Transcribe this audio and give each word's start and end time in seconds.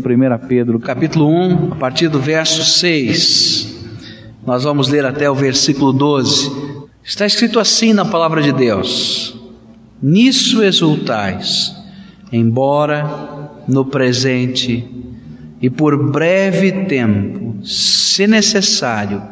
1 0.00 0.46
Pedro, 0.48 0.80
capítulo 0.80 1.28
1, 1.28 1.72
a 1.72 1.76
partir 1.76 2.08
do 2.08 2.18
verso 2.18 2.64
6. 2.64 3.78
Nós 4.46 4.64
vamos 4.64 4.88
ler 4.88 5.04
até 5.04 5.30
o 5.30 5.34
versículo 5.34 5.92
12. 5.92 6.50
Está 7.04 7.26
escrito 7.26 7.60
assim 7.60 7.92
na 7.92 8.04
palavra 8.04 8.40
de 8.40 8.50
Deus: 8.50 9.38
Nisso 10.02 10.62
exultais, 10.62 11.74
embora 12.32 13.50
no 13.68 13.84
presente 13.84 14.88
e 15.60 15.68
por 15.68 16.10
breve 16.10 16.72
tempo, 16.86 17.62
se 17.62 18.26
necessário, 18.26 19.22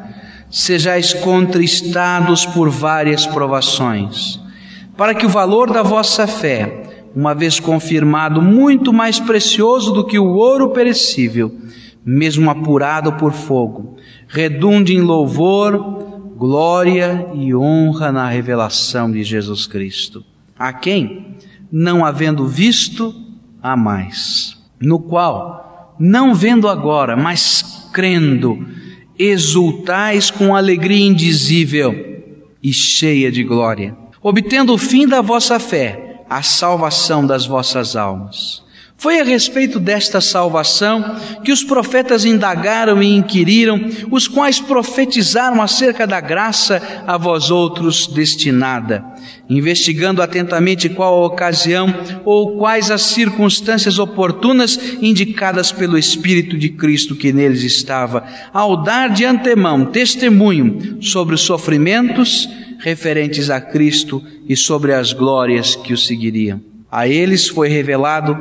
sejais 0.50 1.14
contristados 1.14 2.44
por 2.44 2.68
várias 2.68 3.26
provações, 3.26 4.38
para 4.96 5.14
que 5.14 5.24
o 5.24 5.30
valor 5.30 5.72
da 5.72 5.82
vossa 5.82 6.26
fé, 6.26 6.87
uma 7.18 7.34
vez 7.34 7.58
confirmado, 7.58 8.40
muito 8.40 8.92
mais 8.92 9.18
precioso 9.18 9.90
do 9.92 10.06
que 10.06 10.20
o 10.20 10.36
ouro 10.36 10.70
perecível, 10.70 11.52
mesmo 12.06 12.48
apurado 12.48 13.14
por 13.14 13.32
fogo, 13.32 13.96
redunde 14.28 14.94
em 14.94 15.00
louvor, 15.00 16.32
glória 16.36 17.26
e 17.34 17.52
honra 17.52 18.12
na 18.12 18.28
revelação 18.28 19.10
de 19.10 19.24
Jesus 19.24 19.66
Cristo, 19.66 20.24
a 20.56 20.72
quem, 20.72 21.34
não 21.72 22.04
havendo 22.04 22.46
visto, 22.46 23.12
há 23.60 23.76
mais, 23.76 24.56
no 24.80 25.00
qual, 25.00 25.96
não 25.98 26.32
vendo 26.32 26.68
agora, 26.68 27.16
mas 27.16 27.90
crendo, 27.92 28.64
exultais 29.18 30.30
com 30.30 30.54
alegria 30.54 31.04
indizível 31.04 32.22
e 32.62 32.72
cheia 32.72 33.32
de 33.32 33.42
glória, 33.42 33.96
obtendo 34.22 34.72
o 34.72 34.78
fim 34.78 35.04
da 35.04 35.20
vossa 35.20 35.58
fé, 35.58 36.07
a 36.28 36.42
salvação 36.42 37.26
das 37.26 37.46
vossas 37.46 37.96
almas. 37.96 38.66
Foi 39.00 39.20
a 39.20 39.22
respeito 39.22 39.78
desta 39.78 40.20
salvação 40.20 41.16
que 41.44 41.52
os 41.52 41.62
profetas 41.62 42.24
indagaram 42.24 43.00
e 43.00 43.14
inquiriram, 43.14 43.80
os 44.10 44.26
quais 44.26 44.58
profetizaram 44.58 45.62
acerca 45.62 46.04
da 46.04 46.20
graça 46.20 46.82
a 47.06 47.16
vós 47.16 47.48
outros 47.48 48.08
destinada, 48.08 49.04
investigando 49.48 50.20
atentamente 50.20 50.88
qual 50.88 51.22
a 51.22 51.26
ocasião 51.26 51.94
ou 52.24 52.58
quais 52.58 52.90
as 52.90 53.02
circunstâncias 53.02 54.00
oportunas 54.00 54.76
indicadas 55.00 55.70
pelo 55.70 55.96
Espírito 55.96 56.58
de 56.58 56.68
Cristo 56.68 57.14
que 57.14 57.32
neles 57.32 57.62
estava, 57.62 58.24
ao 58.52 58.82
dar 58.82 59.10
de 59.10 59.24
antemão 59.24 59.84
testemunho 59.84 60.98
sobre 61.00 61.36
os 61.36 61.42
sofrimentos 61.42 62.48
referentes 62.78 63.50
a 63.50 63.60
Cristo 63.60 64.22
e 64.48 64.56
sobre 64.56 64.92
as 64.92 65.12
glórias 65.12 65.74
que 65.76 65.92
o 65.92 65.98
seguiriam. 65.98 66.60
A 66.90 67.06
eles 67.06 67.48
foi 67.48 67.68
revelado 67.68 68.36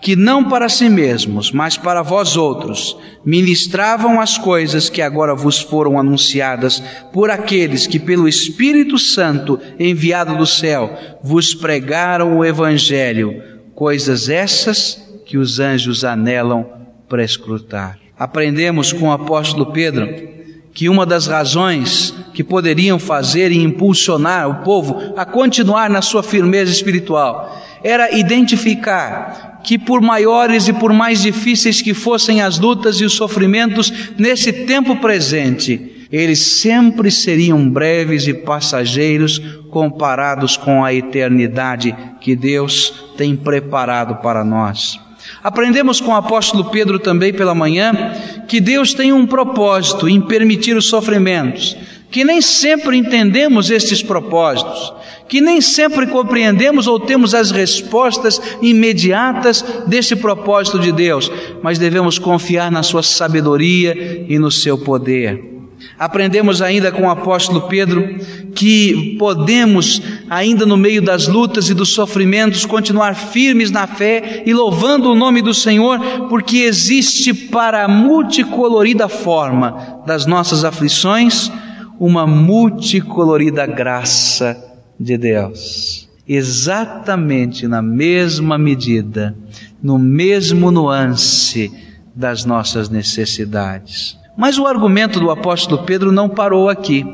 que 0.00 0.14
não 0.14 0.44
para 0.44 0.68
si 0.68 0.88
mesmos, 0.88 1.50
mas 1.50 1.76
para 1.76 2.02
vós 2.02 2.36
outros, 2.36 2.96
ministravam 3.24 4.20
as 4.20 4.38
coisas 4.38 4.88
que 4.88 5.02
agora 5.02 5.34
vos 5.34 5.58
foram 5.58 5.98
anunciadas 5.98 6.80
por 7.12 7.30
aqueles 7.30 7.86
que, 7.86 7.98
pelo 7.98 8.28
Espírito 8.28 8.98
Santo 8.98 9.58
enviado 9.78 10.36
do 10.36 10.46
céu, 10.46 10.96
vos 11.22 11.54
pregaram 11.54 12.38
o 12.38 12.44
Evangelho, 12.44 13.42
coisas 13.74 14.28
essas 14.28 15.02
que 15.26 15.36
os 15.36 15.58
anjos 15.58 16.04
anelam 16.04 16.64
para 17.08 17.24
escrutar. 17.24 17.98
Aprendemos 18.16 18.92
com 18.92 19.08
o 19.08 19.12
apóstolo 19.12 19.72
Pedro 19.72 20.37
que 20.78 20.88
uma 20.88 21.04
das 21.04 21.26
razões 21.26 22.14
que 22.32 22.44
poderiam 22.44 23.00
fazer 23.00 23.50
e 23.50 23.60
impulsionar 23.60 24.48
o 24.48 24.62
povo 24.62 25.12
a 25.16 25.24
continuar 25.24 25.90
na 25.90 26.00
sua 26.00 26.22
firmeza 26.22 26.70
espiritual 26.70 27.60
era 27.82 28.16
identificar 28.16 29.58
que 29.64 29.76
por 29.76 30.00
maiores 30.00 30.68
e 30.68 30.72
por 30.72 30.92
mais 30.92 31.20
difíceis 31.20 31.82
que 31.82 31.92
fossem 31.92 32.42
as 32.42 32.60
lutas 32.60 33.00
e 33.00 33.04
os 33.04 33.14
sofrimentos 33.14 33.92
nesse 34.16 34.52
tempo 34.52 34.94
presente, 34.94 36.06
eles 36.12 36.38
sempre 36.38 37.10
seriam 37.10 37.68
breves 37.68 38.28
e 38.28 38.32
passageiros 38.32 39.40
comparados 39.70 40.56
com 40.56 40.84
a 40.84 40.94
eternidade 40.94 41.92
que 42.20 42.36
Deus 42.36 42.94
tem 43.16 43.34
preparado 43.34 44.22
para 44.22 44.44
nós. 44.44 45.07
Aprendemos 45.42 46.00
com 46.00 46.12
o 46.12 46.16
apóstolo 46.16 46.64
Pedro 46.66 46.98
também 46.98 47.32
pela 47.32 47.54
manhã 47.54 48.12
que 48.48 48.60
Deus 48.60 48.94
tem 48.94 49.12
um 49.12 49.26
propósito 49.26 50.08
em 50.08 50.20
permitir 50.20 50.76
os 50.76 50.86
sofrimentos, 50.86 51.76
que 52.10 52.24
nem 52.24 52.40
sempre 52.40 52.96
entendemos 52.96 53.70
estes 53.70 54.02
propósitos, 54.02 54.92
que 55.28 55.40
nem 55.40 55.60
sempre 55.60 56.06
compreendemos 56.06 56.86
ou 56.86 56.98
temos 56.98 57.34
as 57.34 57.50
respostas 57.50 58.40
imediatas 58.62 59.64
desse 59.86 60.16
propósito 60.16 60.78
de 60.78 60.90
Deus, 60.90 61.30
mas 61.62 61.78
devemos 61.78 62.18
confiar 62.18 62.70
na 62.70 62.82
sua 62.82 63.02
sabedoria 63.02 64.24
e 64.28 64.38
no 64.38 64.50
seu 64.50 64.78
poder. 64.78 65.57
Aprendemos 65.98 66.62
ainda 66.62 66.92
com 66.92 67.02
o 67.02 67.10
apóstolo 67.10 67.62
Pedro 67.62 68.18
que 68.54 69.16
podemos, 69.18 70.00
ainda 70.30 70.64
no 70.64 70.76
meio 70.76 71.02
das 71.02 71.26
lutas 71.26 71.68
e 71.68 71.74
dos 71.74 71.88
sofrimentos, 71.88 72.64
continuar 72.64 73.14
firmes 73.14 73.70
na 73.70 73.86
fé 73.86 74.44
e 74.46 74.54
louvando 74.54 75.10
o 75.10 75.14
nome 75.14 75.42
do 75.42 75.52
Senhor, 75.52 75.98
porque 76.28 76.58
existe 76.58 77.34
para 77.34 77.84
a 77.84 77.88
multicolorida 77.88 79.08
forma 79.08 80.02
das 80.06 80.24
nossas 80.24 80.64
aflições 80.64 81.50
uma 81.98 82.26
multicolorida 82.26 83.66
graça 83.66 84.56
de 84.98 85.18
Deus. 85.18 86.08
Exatamente 86.28 87.66
na 87.66 87.82
mesma 87.82 88.56
medida, 88.56 89.36
no 89.82 89.98
mesmo 89.98 90.70
nuance 90.70 91.72
das 92.14 92.44
nossas 92.44 92.88
necessidades. 92.88 94.16
Mas 94.38 94.56
o 94.56 94.68
argumento 94.68 95.18
do 95.18 95.32
apóstolo 95.32 95.82
Pedro 95.82 96.12
não 96.12 96.28
parou 96.28 96.68
aqui. 96.68 97.04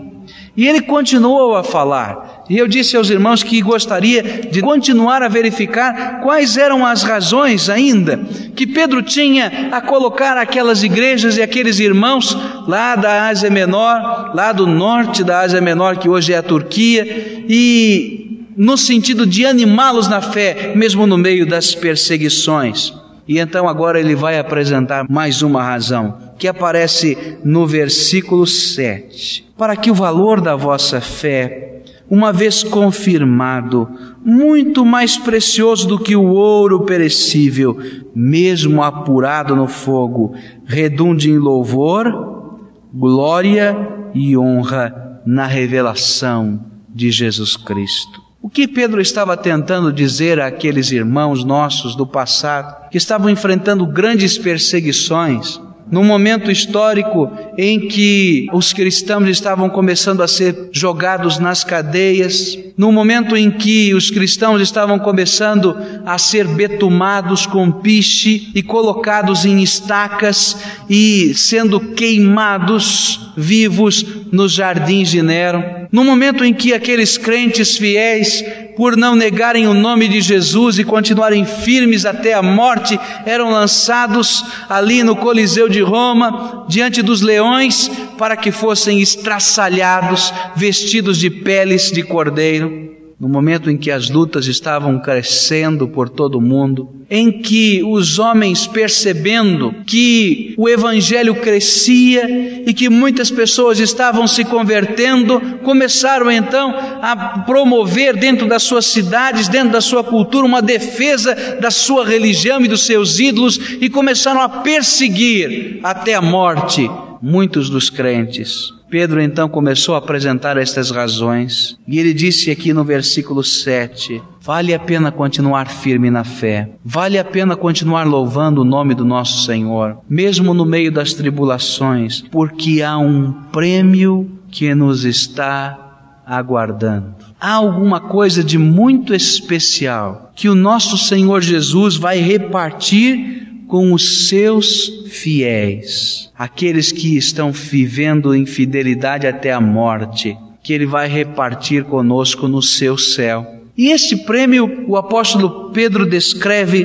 E 0.54 0.68
ele 0.68 0.82
continuou 0.82 1.56
a 1.56 1.64
falar. 1.64 2.44
E 2.50 2.58
eu 2.58 2.68
disse 2.68 2.98
aos 2.98 3.08
irmãos 3.08 3.42
que 3.42 3.62
gostaria 3.62 4.22
de 4.52 4.60
continuar 4.60 5.22
a 5.22 5.28
verificar 5.28 6.20
quais 6.20 6.58
eram 6.58 6.84
as 6.84 7.02
razões 7.02 7.70
ainda 7.70 8.18
que 8.54 8.66
Pedro 8.66 9.02
tinha 9.02 9.70
a 9.72 9.80
colocar 9.80 10.36
aquelas 10.36 10.82
igrejas 10.82 11.38
e 11.38 11.42
aqueles 11.42 11.80
irmãos 11.80 12.36
lá 12.68 12.94
da 12.94 13.28
Ásia 13.28 13.48
Menor, 13.50 14.32
lá 14.34 14.52
do 14.52 14.66
norte 14.66 15.24
da 15.24 15.41
Ásia 15.41 15.62
Menor, 15.62 15.96
que 15.96 16.10
hoje 16.10 16.34
é 16.34 16.36
a 16.36 16.42
Turquia, 16.42 17.04
e 17.48 18.48
no 18.54 18.76
sentido 18.76 19.26
de 19.26 19.46
animá-los 19.46 20.08
na 20.08 20.20
fé, 20.20 20.72
mesmo 20.76 21.06
no 21.06 21.16
meio 21.16 21.46
das 21.46 21.74
perseguições. 21.74 22.92
E 23.26 23.38
então 23.38 23.66
agora 23.66 23.98
ele 23.98 24.14
vai 24.14 24.38
apresentar 24.38 25.06
mais 25.08 25.41
uma 25.41 25.62
razão, 25.62 26.18
que 26.39 26.49
aparece 26.49 27.39
no 27.45 27.67
versículo 27.67 28.47
7. 28.47 29.53
Para 29.56 29.77
que 29.77 29.91
o 29.91 29.95
valor 29.95 30.41
da 30.41 30.56
vossa 30.56 31.00
fé, 31.00 31.83
uma 32.11 32.33
vez 32.33 32.62
confirmado, 32.62 33.89
muito 34.25 34.84
mais 34.84 35.17
precioso 35.17 35.87
do 35.87 35.99
que 35.99 36.17
o 36.17 36.33
ouro 36.33 36.81
perecível, 36.81 37.78
mesmo 38.15 38.83
apurado 38.83 39.56
no 39.56 39.69
fogo, 39.69 40.34
redunde 40.65 41.31
em 41.31 41.39
louvor, 41.39 42.59
glória 42.93 43.77
e 44.15 44.37
honra 44.37 45.21
na 45.27 45.47
revelação 45.47 46.61
de 46.89 47.11
Jesus 47.11 47.56
Cristo. 47.56 48.22
O 48.41 48.51
que 48.51 48.69
Pedro 48.69 49.01
estava 49.01 49.37
tentando 49.37 49.91
dizer 49.91 50.39
àqueles 50.39 50.93
irmãos 50.93 51.43
nossos 51.43 51.97
do 51.97 52.06
passado, 52.06 52.91
que 52.91 52.99
estavam 52.99 53.31
enfrentando 53.31 53.87
grandes 53.87 54.37
perseguições, 54.37 55.59
num 55.91 56.05
momento 56.05 56.50
histórico 56.50 57.31
em 57.59 57.89
que 57.89 58.49
os 58.53 58.72
cristãos 58.72 59.28
estavam 59.28 59.69
começando 59.69 60.22
a 60.22 60.28
ser 60.28 60.71
jogados 60.72 61.39
nas 61.39 61.62
cadeias, 61.62 62.59
num 62.77 62.91
momento 62.91 63.37
em 63.37 63.50
que 63.50 63.95
os 63.95 64.11
cristãos 64.11 64.61
estavam 64.61 64.99
começando 64.99 65.77
a 66.05 66.19
ser 66.19 66.49
betumados 66.49 67.47
com 67.47 67.71
piche 67.71 68.50
e 68.55 68.62
colocados 68.62 69.45
em 69.45 69.62
estacas 69.62 70.57
e 70.89 71.33
sendo 71.34 71.78
queimados 71.78 73.33
vivos 73.37 74.04
nos 74.33 74.53
jardins 74.53 75.10
de 75.10 75.22
Nero, 75.22 75.63
no 75.92 76.04
momento 76.04 76.45
em 76.45 76.53
que 76.53 76.72
aqueles 76.72 77.19
crentes 77.19 77.77
fiéis 77.77 78.45
por 78.76 78.97
não 78.97 79.15
negarem 79.15 79.66
o 79.66 79.74
nome 79.74 80.09
de 80.09 80.21
Jesus 80.21 80.78
e 80.78 80.84
continuarem 80.84 81.44
firmes 81.44 82.04
até 82.04 82.34
a 82.34 82.42
morte, 82.42 82.98
eram 83.24 83.50
lançados 83.50 84.44
ali 84.68 85.03
no 85.03 85.16
Coliseu 85.16 85.68
de 85.68 85.80
Roma, 85.80 86.65
diante 86.68 87.03
dos 87.03 87.21
leões, 87.21 87.91
para 88.18 88.36
que 88.36 88.50
fossem 88.50 89.00
estraçalhados, 89.00 90.32
vestidos 90.56 91.18
de 91.18 91.30
peles 91.30 91.91
de 91.91 92.03
cordeiro. 92.03 92.84
No 93.24 93.30
momento 93.30 93.71
em 93.71 93.78
que 93.78 93.91
as 93.91 94.10
lutas 94.10 94.47
estavam 94.48 94.98
crescendo 94.98 95.88
por 95.88 96.10
todo 96.10 96.34
o 96.34 96.42
mundo, 96.42 96.91
em 97.09 97.32
que 97.32 97.82
os 97.82 98.18
homens 98.18 98.66
percebendo 98.66 99.74
que 99.86 100.54
o 100.59 100.68
evangelho 100.68 101.34
crescia 101.36 102.62
e 102.66 102.74
que 102.74 102.91
muitas 102.91 103.30
pessoas 103.30 103.80
estavam 103.80 104.28
se 104.28 104.44
convertendo, 104.44 105.41
começaram 105.62 106.30
então 106.30 106.74
a 107.00 107.38
promover 107.47 108.15
dentro 108.15 108.47
das 108.47 108.62
suas 108.62 108.84
cidades, 108.84 109.48
dentro 109.48 109.70
da 109.70 109.80
sua 109.80 110.04
cultura, 110.04 110.44
uma 110.44 110.60
defesa 110.60 111.34
da 111.59 111.70
sua 111.70 112.04
religião 112.04 112.60
e 112.60 112.68
dos 112.68 112.82
seus 112.82 113.18
ídolos 113.18 113.59
e 113.80 113.88
começaram 113.88 114.42
a 114.42 114.50
perseguir 114.50 115.80
até 115.82 116.12
a 116.12 116.20
morte 116.20 116.91
muitos 117.22 117.70
dos 117.70 117.88
crentes. 117.88 118.70
Pedro 118.94 119.20
então 119.20 119.48
começou 119.48 119.96
a 119.96 119.98
apresentar 119.98 120.56
estas 120.56 120.92
razões, 120.92 121.76
e 121.84 121.98
ele 121.98 122.14
disse 122.14 122.48
aqui 122.48 122.72
no 122.72 122.84
versículo 122.84 123.42
7: 123.42 124.22
Vale 124.41 124.72
a 124.72 124.78
pena 124.78 125.10
continuar 125.10 125.66
firme 125.66 126.12
na 126.12 126.22
fé, 126.22 126.70
vale 126.84 127.18
a 127.18 127.24
pena 127.24 127.56
continuar 127.56 128.06
louvando 128.06 128.60
o 128.60 128.64
nome 128.64 128.94
do 128.94 129.04
nosso 129.04 129.44
Senhor, 129.46 129.96
mesmo 130.08 130.54
no 130.54 130.64
meio 130.64 130.92
das 130.92 131.12
tribulações, 131.12 132.22
porque 132.30 132.82
há 132.82 132.96
um 132.96 133.32
prêmio 133.50 134.30
que 134.48 134.72
nos 134.76 135.04
está 135.04 136.20
aguardando. 136.24 137.16
Há 137.41 137.54
alguma 137.54 138.00
coisa 138.00 138.44
de 138.44 138.58
muito 138.58 139.12
especial 139.12 140.30
que 140.36 140.48
o 140.48 140.54
nosso 140.54 140.96
Senhor 140.96 141.42
Jesus 141.42 141.96
vai 141.96 142.20
repartir 142.20 143.43
com 143.74 143.92
os 143.92 144.28
seus 144.28 145.03
fiéis, 145.09 146.30
aqueles 146.38 146.92
que 146.92 147.16
estão 147.16 147.50
vivendo 147.50 148.32
em 148.32 148.47
fidelidade 148.47 149.26
até 149.26 149.53
a 149.53 149.60
morte, 149.60 150.38
que 150.62 150.72
Ele 150.72 150.86
vai 150.86 151.09
repartir 151.09 151.82
conosco 151.82 152.47
no 152.47 152.62
seu 152.62 152.97
céu. 152.97 153.44
E 153.76 153.88
este 153.91 154.16
prêmio 154.18 154.84
o 154.86 154.97
apóstolo 154.97 155.72
Pedro 155.72 156.06
descreve 156.06 156.84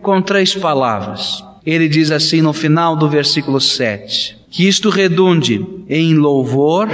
com 0.00 0.22
três 0.22 0.54
palavras. 0.54 1.44
Ele 1.66 1.88
diz 1.88 2.12
assim 2.12 2.40
no 2.40 2.52
final 2.52 2.94
do 2.94 3.08
versículo 3.08 3.60
7: 3.60 4.38
que 4.48 4.68
isto 4.68 4.90
redunde 4.90 5.66
em 5.88 6.14
louvor, 6.14 6.88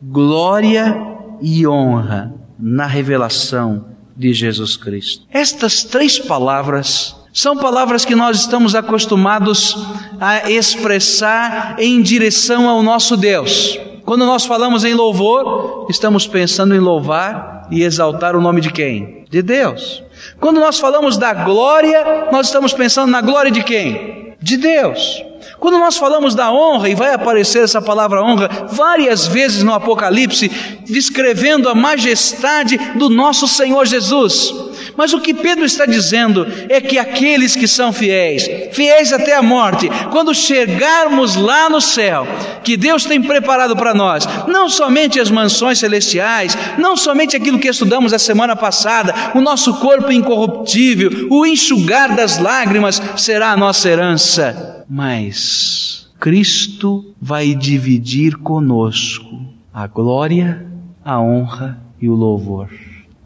glória 0.00 0.96
e 1.42 1.66
honra 1.66 2.32
na 2.56 2.86
revelação 2.86 3.86
de 4.16 4.32
Jesus 4.32 4.76
Cristo. 4.76 5.26
Estas 5.32 5.82
três 5.82 6.16
palavras 6.16 7.23
são 7.34 7.56
palavras 7.56 8.04
que 8.04 8.14
nós 8.14 8.38
estamos 8.38 8.76
acostumados 8.76 9.76
a 10.20 10.48
expressar 10.48 11.74
em 11.80 12.00
direção 12.00 12.68
ao 12.68 12.80
nosso 12.80 13.16
Deus. 13.16 13.76
Quando 14.04 14.24
nós 14.24 14.46
falamos 14.46 14.84
em 14.84 14.94
louvor, 14.94 15.86
estamos 15.90 16.28
pensando 16.28 16.76
em 16.76 16.78
louvar 16.78 17.66
e 17.72 17.82
exaltar 17.82 18.36
o 18.36 18.40
nome 18.40 18.60
de 18.60 18.70
quem? 18.70 19.24
De 19.28 19.42
Deus. 19.42 20.00
Quando 20.38 20.60
nós 20.60 20.78
falamos 20.78 21.16
da 21.16 21.34
glória, 21.34 22.28
nós 22.30 22.46
estamos 22.46 22.72
pensando 22.72 23.10
na 23.10 23.20
glória 23.20 23.50
de 23.50 23.64
quem? 23.64 24.36
De 24.40 24.56
Deus. 24.56 25.20
Quando 25.58 25.78
nós 25.78 25.96
falamos 25.96 26.36
da 26.36 26.52
honra, 26.52 26.88
e 26.88 26.94
vai 26.94 27.12
aparecer 27.12 27.64
essa 27.64 27.82
palavra 27.82 28.22
honra 28.22 28.48
várias 28.70 29.26
vezes 29.26 29.64
no 29.64 29.74
Apocalipse, 29.74 30.48
descrevendo 30.86 31.68
a 31.68 31.74
majestade 31.74 32.76
do 32.96 33.08
nosso 33.08 33.48
Senhor 33.48 33.84
Jesus. 33.86 34.54
Mas 34.96 35.12
o 35.12 35.20
que 35.20 35.34
Pedro 35.34 35.64
está 35.64 35.86
dizendo 35.86 36.46
é 36.68 36.80
que 36.80 36.98
aqueles 36.98 37.56
que 37.56 37.66
são 37.66 37.92
fiéis, 37.92 38.48
fiéis 38.72 39.12
até 39.12 39.34
a 39.34 39.42
morte, 39.42 39.88
quando 40.10 40.34
chegarmos 40.34 41.36
lá 41.36 41.68
no 41.68 41.80
céu, 41.80 42.26
que 42.62 42.76
Deus 42.76 43.04
tem 43.04 43.20
preparado 43.20 43.76
para 43.76 43.94
nós, 43.94 44.26
não 44.46 44.68
somente 44.68 45.18
as 45.18 45.30
mansões 45.30 45.78
celestiais, 45.78 46.56
não 46.78 46.96
somente 46.96 47.36
aquilo 47.36 47.58
que 47.58 47.68
estudamos 47.68 48.12
a 48.12 48.18
semana 48.18 48.54
passada, 48.54 49.14
o 49.34 49.40
nosso 49.40 49.74
corpo 49.74 50.12
incorruptível, 50.12 51.28
o 51.30 51.44
enxugar 51.44 52.14
das 52.14 52.38
lágrimas 52.38 53.00
será 53.16 53.52
a 53.52 53.56
nossa 53.56 53.88
herança, 53.88 54.84
mas 54.88 56.08
Cristo 56.20 57.14
vai 57.20 57.54
dividir 57.54 58.36
conosco 58.36 59.40
a 59.72 59.86
glória, 59.86 60.64
a 61.04 61.20
honra 61.20 61.78
e 62.00 62.08
o 62.08 62.14
louvor. 62.14 62.70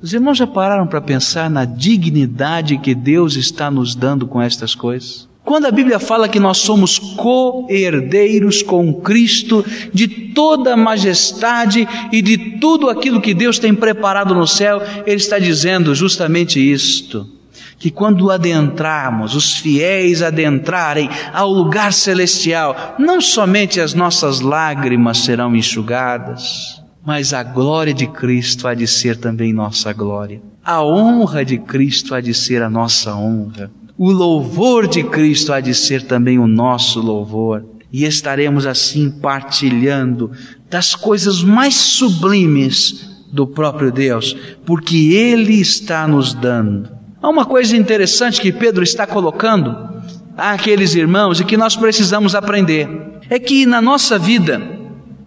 Os 0.00 0.12
irmãos 0.12 0.38
já 0.38 0.46
pararam 0.46 0.86
para 0.86 1.00
pensar 1.00 1.50
na 1.50 1.64
dignidade 1.64 2.78
que 2.78 2.94
Deus 2.94 3.34
está 3.34 3.68
nos 3.68 3.96
dando 3.96 4.28
com 4.28 4.40
estas 4.40 4.72
coisas? 4.72 5.28
Quando 5.44 5.66
a 5.66 5.72
Bíblia 5.72 5.98
fala 5.98 6.28
que 6.28 6.38
nós 6.38 6.58
somos 6.58 7.00
co-herdeiros 7.00 8.62
com 8.62 8.94
Cristo 8.94 9.64
de 9.92 10.06
toda 10.06 10.74
a 10.74 10.76
majestade 10.76 11.88
e 12.12 12.22
de 12.22 12.58
tudo 12.60 12.88
aquilo 12.88 13.20
que 13.20 13.34
Deus 13.34 13.58
tem 13.58 13.74
preparado 13.74 14.36
no 14.36 14.46
céu, 14.46 14.80
Ele 15.04 15.16
está 15.16 15.38
dizendo 15.38 15.94
justamente 15.96 16.60
isto. 16.60 17.26
Que 17.76 17.90
quando 17.90 18.30
adentrarmos, 18.30 19.34
os 19.34 19.56
fiéis 19.56 20.22
adentrarem 20.22 21.08
ao 21.32 21.50
lugar 21.50 21.92
celestial, 21.92 22.94
não 22.98 23.20
somente 23.20 23.80
as 23.80 23.94
nossas 23.94 24.40
lágrimas 24.40 25.18
serão 25.18 25.56
enxugadas, 25.56 26.78
mas 27.04 27.32
a 27.32 27.42
glória 27.42 27.94
de 27.94 28.06
Cristo 28.06 28.66
há 28.68 28.74
de 28.74 28.86
ser 28.86 29.16
também 29.16 29.52
nossa 29.52 29.92
glória. 29.92 30.40
A 30.64 30.82
honra 30.82 31.44
de 31.44 31.58
Cristo 31.58 32.14
há 32.14 32.20
de 32.20 32.34
ser 32.34 32.62
a 32.62 32.68
nossa 32.68 33.14
honra. 33.14 33.70
O 33.96 34.10
louvor 34.10 34.86
de 34.86 35.02
Cristo 35.02 35.52
há 35.52 35.60
de 35.60 35.74
ser 35.74 36.02
também 36.02 36.38
o 36.38 36.46
nosso 36.46 37.00
louvor. 37.00 37.64
E 37.92 38.04
estaremos 38.04 38.66
assim 38.66 39.10
partilhando 39.10 40.30
das 40.68 40.94
coisas 40.94 41.42
mais 41.42 41.74
sublimes 41.74 43.08
do 43.32 43.46
próprio 43.46 43.90
Deus, 43.90 44.36
porque 44.64 45.12
Ele 45.14 45.60
está 45.60 46.06
nos 46.06 46.34
dando. 46.34 46.90
Há 47.20 47.28
uma 47.28 47.44
coisa 47.44 47.76
interessante 47.76 48.40
que 48.40 48.52
Pedro 48.52 48.82
está 48.82 49.06
colocando 49.06 49.76
àqueles 50.36 50.94
irmãos 50.94 51.40
e 51.40 51.44
que 51.44 51.56
nós 51.56 51.76
precisamos 51.76 52.34
aprender: 52.34 52.88
é 53.28 53.38
que 53.38 53.66
na 53.66 53.82
nossa 53.82 54.18
vida 54.18 54.60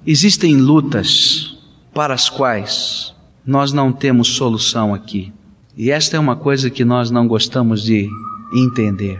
existem 0.05 0.55
lutas, 0.55 1.50
para 1.93 2.13
as 2.13 2.29
quais 2.29 3.13
nós 3.45 3.73
não 3.73 3.91
temos 3.91 4.29
solução 4.29 4.93
aqui. 4.93 5.33
E 5.75 5.89
esta 5.91 6.17
é 6.17 6.19
uma 6.19 6.35
coisa 6.35 6.69
que 6.69 6.85
nós 6.85 7.09
não 7.09 7.27
gostamos 7.27 7.83
de 7.83 8.07
entender. 8.53 9.19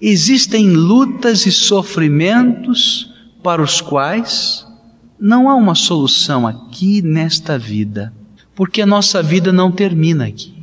Existem 0.00 0.70
lutas 0.70 1.46
e 1.46 1.52
sofrimentos 1.52 3.10
para 3.42 3.62
os 3.62 3.80
quais 3.80 4.66
não 5.18 5.50
há 5.50 5.54
uma 5.54 5.74
solução 5.74 6.46
aqui 6.46 7.02
nesta 7.02 7.58
vida, 7.58 8.12
porque 8.54 8.80
a 8.80 8.86
nossa 8.86 9.22
vida 9.22 9.52
não 9.52 9.70
termina 9.70 10.26
aqui. 10.26 10.54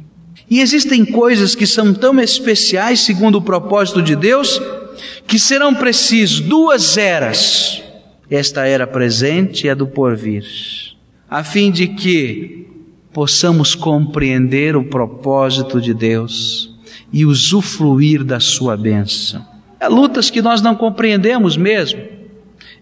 E 0.50 0.62
existem 0.62 1.06
coisas 1.06 1.54
que 1.54 1.68
são 1.68 1.94
tão 1.94 2.20
especiais, 2.20 3.02
segundo 3.02 3.36
o 3.36 3.42
propósito 3.42 4.02
de 4.02 4.16
Deus, 4.16 4.60
que 5.28 5.38
serão 5.38 5.76
precisos 5.76 6.40
duas 6.40 6.98
eras: 6.98 7.84
esta 8.30 8.66
era 8.66 8.88
presente 8.88 9.68
e 9.68 9.70
a 9.70 9.76
do 9.76 9.86
porvir 9.86 10.46
a 11.30 11.44
fim 11.44 11.72
de 11.72 11.88
que 11.88 12.68
possamos 13.12 13.76
compreender 13.76 14.76
o 14.76 14.84
propósito 14.84 15.82
de 15.82 15.94
Deus 15.94 16.74
e 17.12 17.26
usufruir 17.26 18.24
da 18.24 18.40
sua 18.40 18.78
bênção. 18.78 19.46
Há 19.80 19.88
lutas 19.88 20.30
que 20.30 20.42
nós 20.42 20.62
não 20.62 20.76
compreendemos 20.76 21.58
mesmo. 21.58 22.02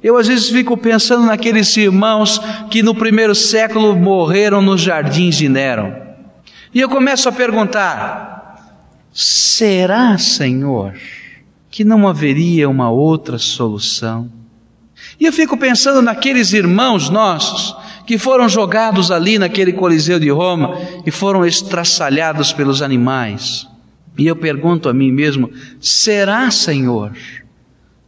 Eu 0.04 0.18
às 0.18 0.28
vezes 0.28 0.50
fico 0.50 0.78
pensando 0.78 1.26
naqueles 1.26 1.76
irmãos 1.78 2.40
que 2.70 2.84
no 2.84 2.94
primeiro 2.94 3.34
século 3.34 3.96
morreram 3.96 4.62
nos 4.62 4.82
jardins 4.82 5.36
de 5.36 5.50
Nero. 5.50 5.96
E 6.74 6.80
eu 6.80 6.90
começo 6.90 7.28
a 7.28 7.32
perguntar: 7.32 8.82
será, 9.12 10.18
Senhor, 10.18 10.94
que 11.72 11.84
não 11.84 12.08
haveria 12.08 12.70
uma 12.70 12.90
outra 12.90 13.38
solução? 13.38 14.30
E 15.20 15.26
eu 15.26 15.34
fico 15.34 15.58
pensando 15.58 16.02
naqueles 16.02 16.54
irmãos 16.54 17.10
nossos 17.10 17.76
que 18.06 18.18
foram 18.18 18.48
jogados 18.48 19.12
ali 19.12 19.40
naquele 19.40 19.74
Coliseu 19.74 20.20
de 20.20 20.30
Roma 20.30 20.78
e 21.06 21.12
foram 21.12 21.46
estraçalhados 21.46 22.54
pelos 22.54 22.82
animais. 22.82 23.68
E 24.18 24.28
eu 24.28 24.36
pergunto 24.36 24.88
a 24.88 24.94
mim 24.94 25.12
mesmo: 25.12 25.50
será, 25.80 26.50
Senhor, 26.52 27.12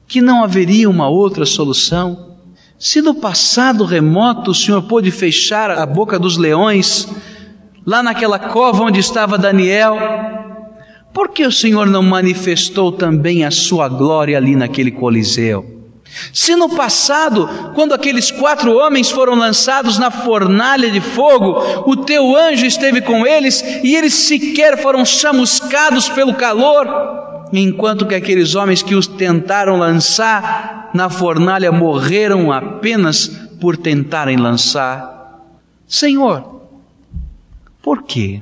que 0.07 0.21
não 0.21 0.43
haveria 0.43 0.89
uma 0.89 1.07
outra 1.09 1.45
solução? 1.45 2.37
Se 2.79 3.01
no 3.01 3.15
passado 3.15 3.83
remoto 3.83 4.51
o 4.51 4.55
Senhor 4.55 4.83
pôde 4.83 5.09
fechar 5.09 5.71
a 5.71 5.85
boca 5.85 6.19
dos 6.19 6.37
leões, 6.37 7.07
lá 7.85 8.03
naquela 8.03 8.37
cova 8.37 8.83
onde 8.83 8.99
estava 8.99 9.37
Daniel, 9.37 9.97
por 11.11 11.29
que 11.29 11.43
o 11.43 11.51
Senhor 11.51 11.87
não 11.87 12.03
manifestou 12.03 12.91
também 12.91 13.43
a 13.43 13.49
sua 13.49 13.89
glória 13.89 14.37
ali 14.37 14.55
naquele 14.55 14.91
Coliseu? 14.91 15.76
Se 16.33 16.55
no 16.55 16.69
passado, 16.69 17.71
quando 17.73 17.93
aqueles 17.93 18.31
quatro 18.31 18.75
homens 18.75 19.09
foram 19.09 19.35
lançados 19.35 19.97
na 19.97 20.11
fornalha 20.11 20.89
de 20.89 21.01
fogo, 21.01 21.83
o 21.89 21.95
teu 21.95 22.35
anjo 22.35 22.65
esteve 22.65 23.01
com 23.01 23.25
eles 23.25 23.61
e 23.83 23.95
eles 23.95 24.13
sequer 24.13 24.81
foram 24.81 25.05
chamuscados 25.05 26.09
pelo 26.09 26.33
calor, 26.33 26.87
enquanto 27.53 28.05
que 28.05 28.15
aqueles 28.15 28.55
homens 28.55 28.81
que 28.81 28.95
os 28.95 29.07
tentaram 29.07 29.77
lançar 29.77 30.89
na 30.93 31.09
fornalha 31.09 31.71
morreram 31.71 32.51
apenas 32.51 33.27
por 33.59 33.77
tentarem 33.77 34.37
lançar. 34.37 35.41
Senhor, 35.87 36.57
Por 37.87 38.03
quê? 38.03 38.41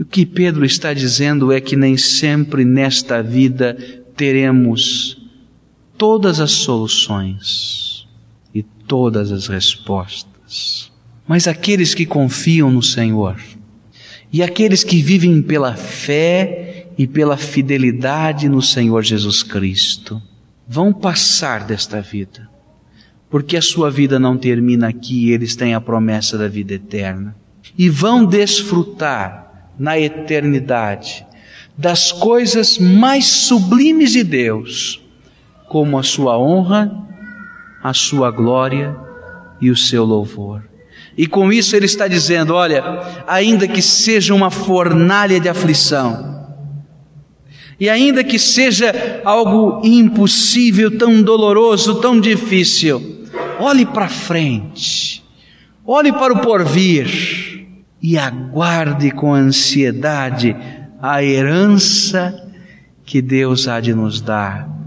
O 0.00 0.04
que 0.04 0.26
Pedro 0.26 0.64
está 0.64 0.92
dizendo 0.92 1.52
é 1.52 1.60
que 1.60 1.76
nem 1.76 1.96
sempre 1.96 2.64
nesta 2.64 3.22
vida 3.22 3.76
teremos 4.16 5.19
todas 6.00 6.40
as 6.40 6.52
soluções 6.52 8.08
e 8.54 8.62
todas 8.62 9.30
as 9.30 9.48
respostas. 9.48 10.90
Mas 11.28 11.46
aqueles 11.46 11.92
que 11.92 12.06
confiam 12.06 12.70
no 12.70 12.82
Senhor 12.82 13.38
e 14.32 14.42
aqueles 14.42 14.82
que 14.82 15.02
vivem 15.02 15.42
pela 15.42 15.74
fé 15.76 16.86
e 16.96 17.06
pela 17.06 17.36
fidelidade 17.36 18.48
no 18.48 18.62
Senhor 18.62 19.02
Jesus 19.02 19.42
Cristo 19.42 20.22
vão 20.66 20.90
passar 20.90 21.66
desta 21.66 22.00
vida, 22.00 22.48
porque 23.28 23.58
a 23.58 23.62
sua 23.62 23.90
vida 23.90 24.18
não 24.18 24.38
termina 24.38 24.88
aqui, 24.88 25.30
eles 25.30 25.54
têm 25.54 25.74
a 25.74 25.82
promessa 25.82 26.38
da 26.38 26.48
vida 26.48 26.72
eterna 26.72 27.36
e 27.76 27.90
vão 27.90 28.24
desfrutar 28.24 29.70
na 29.78 30.00
eternidade 30.00 31.26
das 31.76 32.10
coisas 32.10 32.78
mais 32.78 33.26
sublimes 33.26 34.12
de 34.12 34.24
Deus, 34.24 34.99
como 35.70 35.96
a 35.96 36.02
sua 36.02 36.36
honra, 36.36 36.90
a 37.80 37.94
sua 37.94 38.28
glória 38.32 38.96
e 39.60 39.70
o 39.70 39.76
seu 39.76 40.04
louvor. 40.04 40.64
E 41.16 41.28
com 41.28 41.52
isso 41.52 41.76
ele 41.76 41.86
está 41.86 42.08
dizendo: 42.08 42.54
olha, 42.54 42.82
ainda 43.24 43.68
que 43.68 43.80
seja 43.80 44.34
uma 44.34 44.50
fornalha 44.50 45.38
de 45.38 45.48
aflição, 45.48 46.44
e 47.78 47.88
ainda 47.88 48.24
que 48.24 48.36
seja 48.36 49.22
algo 49.24 49.80
impossível, 49.84 50.98
tão 50.98 51.22
doloroso, 51.22 52.00
tão 52.00 52.20
difícil, 52.20 53.28
olhe 53.60 53.86
para 53.86 54.08
frente, 54.08 55.22
olhe 55.86 56.12
para 56.12 56.32
o 56.32 56.40
porvir 56.40 57.68
e 58.02 58.18
aguarde 58.18 59.12
com 59.12 59.32
ansiedade 59.32 60.56
a 61.00 61.22
herança 61.22 62.34
que 63.04 63.22
Deus 63.22 63.68
há 63.68 63.78
de 63.78 63.94
nos 63.94 64.20
dar 64.20 64.79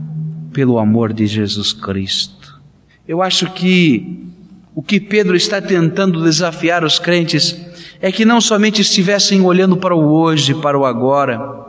pelo 0.54 0.78
amor 0.78 1.12
de 1.12 1.26
Jesus 1.26 1.74
Cristo. 1.74 2.62
Eu 3.08 3.22
acho 3.22 3.52
que 3.52 4.32
o 4.76 4.82
que 4.82 5.00
Pedro 5.00 5.36
está 5.36 5.62
tentando 5.62 6.24
desafiar 6.24 6.84
os 6.84 7.00
crentes 7.00 7.60
é 8.00 8.12
que 8.12 8.24
não 8.24 8.40
somente 8.40 8.82
estivessem 8.82 9.42
olhando 9.42 9.76
para 9.76 9.96
o 9.96 10.14
hoje, 10.14 10.54
para 10.54 10.78
o 10.78 10.86
agora, 10.86 11.66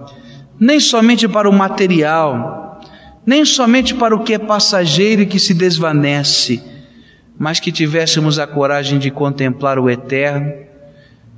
nem 0.58 0.78
somente 0.78 1.26
para 1.26 1.48
o 1.48 1.52
material, 1.52 2.80
nem 3.26 3.44
somente 3.44 3.94
para 3.94 4.14
o 4.14 4.22
que 4.22 4.34
é 4.34 4.38
passageiro 4.38 5.22
e 5.22 5.26
que 5.26 5.38
se 5.38 5.54
desvanece, 5.54 6.62
mas 7.38 7.58
que 7.58 7.72
tivéssemos 7.72 8.38
a 8.38 8.46
coragem 8.46 8.98
de 8.98 9.10
contemplar 9.10 9.78
o 9.78 9.90
eterno 9.90 10.52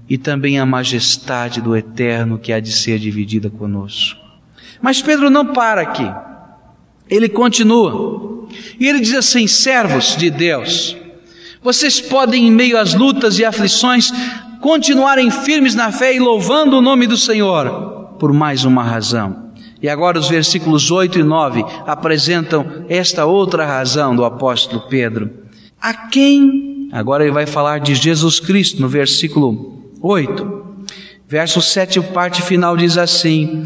e 0.08 0.16
também 0.16 0.58
a 0.58 0.66
majestade 0.66 1.60
do 1.60 1.76
eterno 1.76 2.38
que 2.38 2.52
há 2.52 2.60
de 2.60 2.72
ser 2.72 2.98
dividida 2.98 3.50
conosco. 3.50 4.20
Mas 4.80 5.02
Pedro 5.02 5.30
não 5.30 5.52
para 5.52 5.82
aqui. 5.82 6.08
Ele 7.08 7.28
continua. 7.28 8.46
E 8.78 8.86
ele 8.86 9.00
diz 9.00 9.14
assim: 9.14 9.46
servos 9.46 10.16
de 10.16 10.30
Deus, 10.30 10.96
vocês 11.62 12.00
podem, 12.00 12.46
em 12.46 12.50
meio 12.50 12.78
às 12.78 12.94
lutas 12.94 13.38
e 13.38 13.44
aflições, 13.44 14.12
continuarem 14.60 15.30
firmes 15.30 15.74
na 15.74 15.90
fé 15.92 16.14
e 16.14 16.18
louvando 16.18 16.78
o 16.78 16.82
nome 16.82 17.06
do 17.06 17.16
Senhor, 17.16 18.14
por 18.18 18.32
mais 18.32 18.64
uma 18.64 18.82
razão. 18.82 19.46
E 19.82 19.88
agora 19.88 20.18
os 20.18 20.28
versículos 20.28 20.90
8 20.90 21.18
e 21.18 21.22
9 21.22 21.64
apresentam 21.86 22.84
esta 22.88 23.26
outra 23.26 23.66
razão 23.66 24.16
do 24.16 24.24
apóstolo 24.24 24.82
Pedro. 24.88 25.30
A 25.80 25.92
quem, 25.92 26.88
agora 26.92 27.24
ele 27.24 27.32
vai 27.32 27.46
falar 27.46 27.78
de 27.78 27.94
Jesus 27.94 28.40
Cristo 28.40 28.80
no 28.80 28.88
versículo 28.88 29.92
8. 30.00 30.64
Verso 31.28 31.60
7, 31.60 32.00
parte 32.00 32.42
final 32.42 32.76
diz 32.76 32.96
assim: 32.96 33.64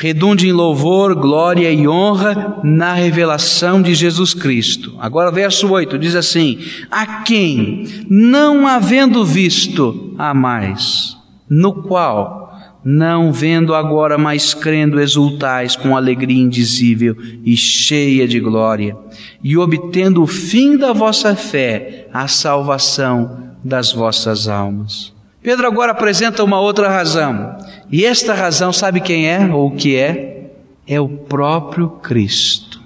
redunde 0.00 0.48
em 0.48 0.52
louvor, 0.52 1.14
glória 1.14 1.70
e 1.70 1.86
honra 1.86 2.58
na 2.64 2.94
revelação 2.94 3.82
de 3.82 3.94
Jesus 3.94 4.32
Cristo. 4.32 4.94
Agora, 4.98 5.30
verso 5.30 5.70
8 5.70 5.98
diz 5.98 6.14
assim: 6.14 6.58
A 6.90 7.22
quem, 7.22 7.84
não 8.08 8.66
havendo 8.66 9.24
visto, 9.26 10.14
há 10.16 10.32
mais, 10.32 11.18
no 11.48 11.82
qual, 11.82 12.58
não 12.82 13.30
vendo 13.30 13.74
agora, 13.74 14.16
mas 14.16 14.54
crendo, 14.54 14.98
exultais 14.98 15.76
com 15.76 15.94
alegria 15.94 16.40
indizível 16.40 17.14
e 17.44 17.54
cheia 17.54 18.26
de 18.26 18.40
glória, 18.40 18.96
e 19.44 19.58
obtendo 19.58 20.22
o 20.22 20.26
fim 20.26 20.78
da 20.78 20.94
vossa 20.94 21.36
fé, 21.36 22.08
a 22.10 22.26
salvação 22.26 23.50
das 23.62 23.92
vossas 23.92 24.48
almas. 24.48 25.12
Pedro 25.42 25.66
agora 25.66 25.92
apresenta 25.92 26.44
uma 26.44 26.60
outra 26.60 26.88
razão. 26.88 27.56
E 27.90 28.04
esta 28.04 28.34
razão, 28.34 28.72
sabe 28.72 29.00
quem 29.00 29.26
é 29.26 29.46
ou 29.46 29.68
o 29.68 29.76
que 29.76 29.96
é? 29.96 30.50
É 30.86 31.00
o 31.00 31.08
próprio 31.08 31.88
Cristo. 31.88 32.80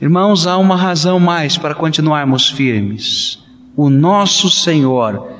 Irmãos, 0.00 0.46
há 0.46 0.56
uma 0.56 0.76
razão 0.76 1.20
mais 1.20 1.56
para 1.56 1.74
continuarmos 1.74 2.48
firmes. 2.48 3.38
O 3.76 3.88
nosso 3.88 4.50
Senhor 4.50 5.30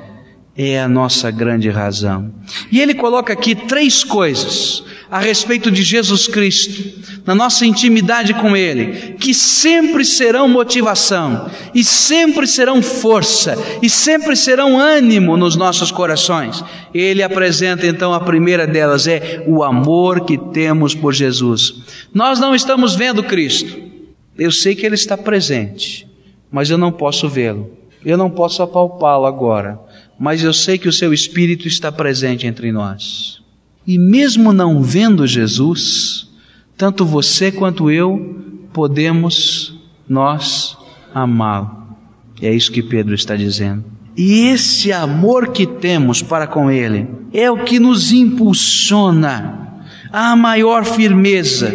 é 0.55 0.81
a 0.81 0.87
nossa 0.87 1.31
grande 1.31 1.69
razão. 1.69 2.31
E 2.71 2.79
ele 2.79 2.93
coloca 2.93 3.31
aqui 3.31 3.55
três 3.55 4.03
coisas 4.03 4.83
a 5.09 5.19
respeito 5.19 5.69
de 5.69 5.83
Jesus 5.83 6.25
Cristo, 6.25 7.01
na 7.25 7.35
nossa 7.35 7.65
intimidade 7.65 8.33
com 8.33 8.55
Ele, 8.55 9.15
que 9.19 9.33
sempre 9.33 10.05
serão 10.05 10.47
motivação, 10.47 11.51
e 11.75 11.83
sempre 11.83 12.47
serão 12.47 12.81
força, 12.81 13.57
e 13.81 13.89
sempre 13.89 14.37
serão 14.37 14.79
ânimo 14.79 15.35
nos 15.35 15.57
nossos 15.57 15.91
corações. 15.91 16.63
Ele 16.93 17.21
apresenta 17.21 17.85
então 17.85 18.13
a 18.13 18.21
primeira 18.21 18.65
delas, 18.65 19.05
é 19.05 19.43
o 19.45 19.63
amor 19.63 20.21
que 20.21 20.37
temos 20.37 20.95
por 20.95 21.13
Jesus. 21.13 21.75
Nós 22.13 22.39
não 22.39 22.55
estamos 22.55 22.95
vendo 22.95 23.21
Cristo, 23.21 23.77
eu 24.37 24.51
sei 24.51 24.75
que 24.75 24.85
Ele 24.85 24.95
está 24.95 25.17
presente, 25.17 26.07
mas 26.49 26.69
eu 26.69 26.77
não 26.77 26.91
posso 26.91 27.27
vê-lo, 27.27 27.69
eu 28.05 28.17
não 28.17 28.29
posso 28.29 28.63
apalpá-lo 28.63 29.25
agora 29.25 29.77
mas 30.21 30.43
eu 30.43 30.53
sei 30.53 30.77
que 30.77 30.87
o 30.87 30.93
seu 30.93 31.11
Espírito 31.11 31.67
está 31.67 31.91
presente 31.91 32.45
entre 32.45 32.71
nós. 32.71 33.41
E 33.87 33.97
mesmo 33.97 34.53
não 34.53 34.83
vendo 34.83 35.25
Jesus, 35.25 36.29
tanto 36.77 37.03
você 37.03 37.51
quanto 37.51 37.89
eu 37.89 38.39
podemos 38.71 39.73
nós 40.07 40.77
amá-lo. 41.11 41.71
É 42.39 42.53
isso 42.53 42.71
que 42.71 42.83
Pedro 42.83 43.15
está 43.15 43.35
dizendo. 43.35 43.83
E 44.15 44.41
esse 44.41 44.91
amor 44.91 45.47
que 45.47 45.65
temos 45.65 46.21
para 46.21 46.45
com 46.45 46.69
Ele 46.69 47.07
é 47.33 47.49
o 47.49 47.63
que 47.63 47.79
nos 47.79 48.11
impulsiona 48.11 49.81
à 50.13 50.35
maior 50.35 50.85
firmeza 50.85 51.73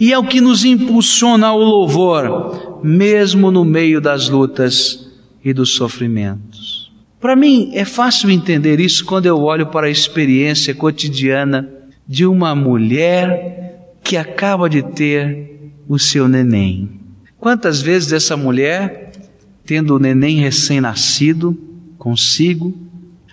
e 0.00 0.10
é 0.10 0.18
o 0.18 0.24
que 0.24 0.40
nos 0.40 0.64
impulsiona 0.64 1.48
ao 1.48 1.58
louvor, 1.58 2.80
mesmo 2.82 3.50
no 3.50 3.62
meio 3.62 4.00
das 4.00 4.30
lutas 4.30 5.06
e 5.44 5.52
dos 5.52 5.74
sofrimentos. 5.74 6.47
Para 7.20 7.34
mim 7.34 7.70
é 7.74 7.84
fácil 7.84 8.30
entender 8.30 8.78
isso 8.78 9.04
quando 9.04 9.26
eu 9.26 9.40
olho 9.40 9.66
para 9.66 9.88
a 9.88 9.90
experiência 9.90 10.74
cotidiana 10.74 11.68
de 12.06 12.24
uma 12.24 12.54
mulher 12.54 13.98
que 14.02 14.16
acaba 14.16 14.70
de 14.70 14.82
ter 14.82 15.72
o 15.88 15.98
seu 15.98 16.28
neném. 16.28 16.88
Quantas 17.38 17.80
vezes 17.80 18.12
essa 18.12 18.36
mulher, 18.36 19.12
tendo 19.64 19.96
o 19.96 19.98
neném 19.98 20.38
recém-nascido 20.38 21.58
consigo, 21.98 22.74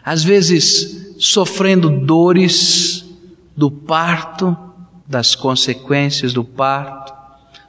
às 0.04 0.24
vezes 0.24 1.16
sofrendo 1.18 1.90
dores 1.90 3.06
do 3.56 3.72
parto, 3.72 4.58
das 5.08 5.36
consequências 5.36 6.34
do 6.34 6.44
parto, 6.44 7.14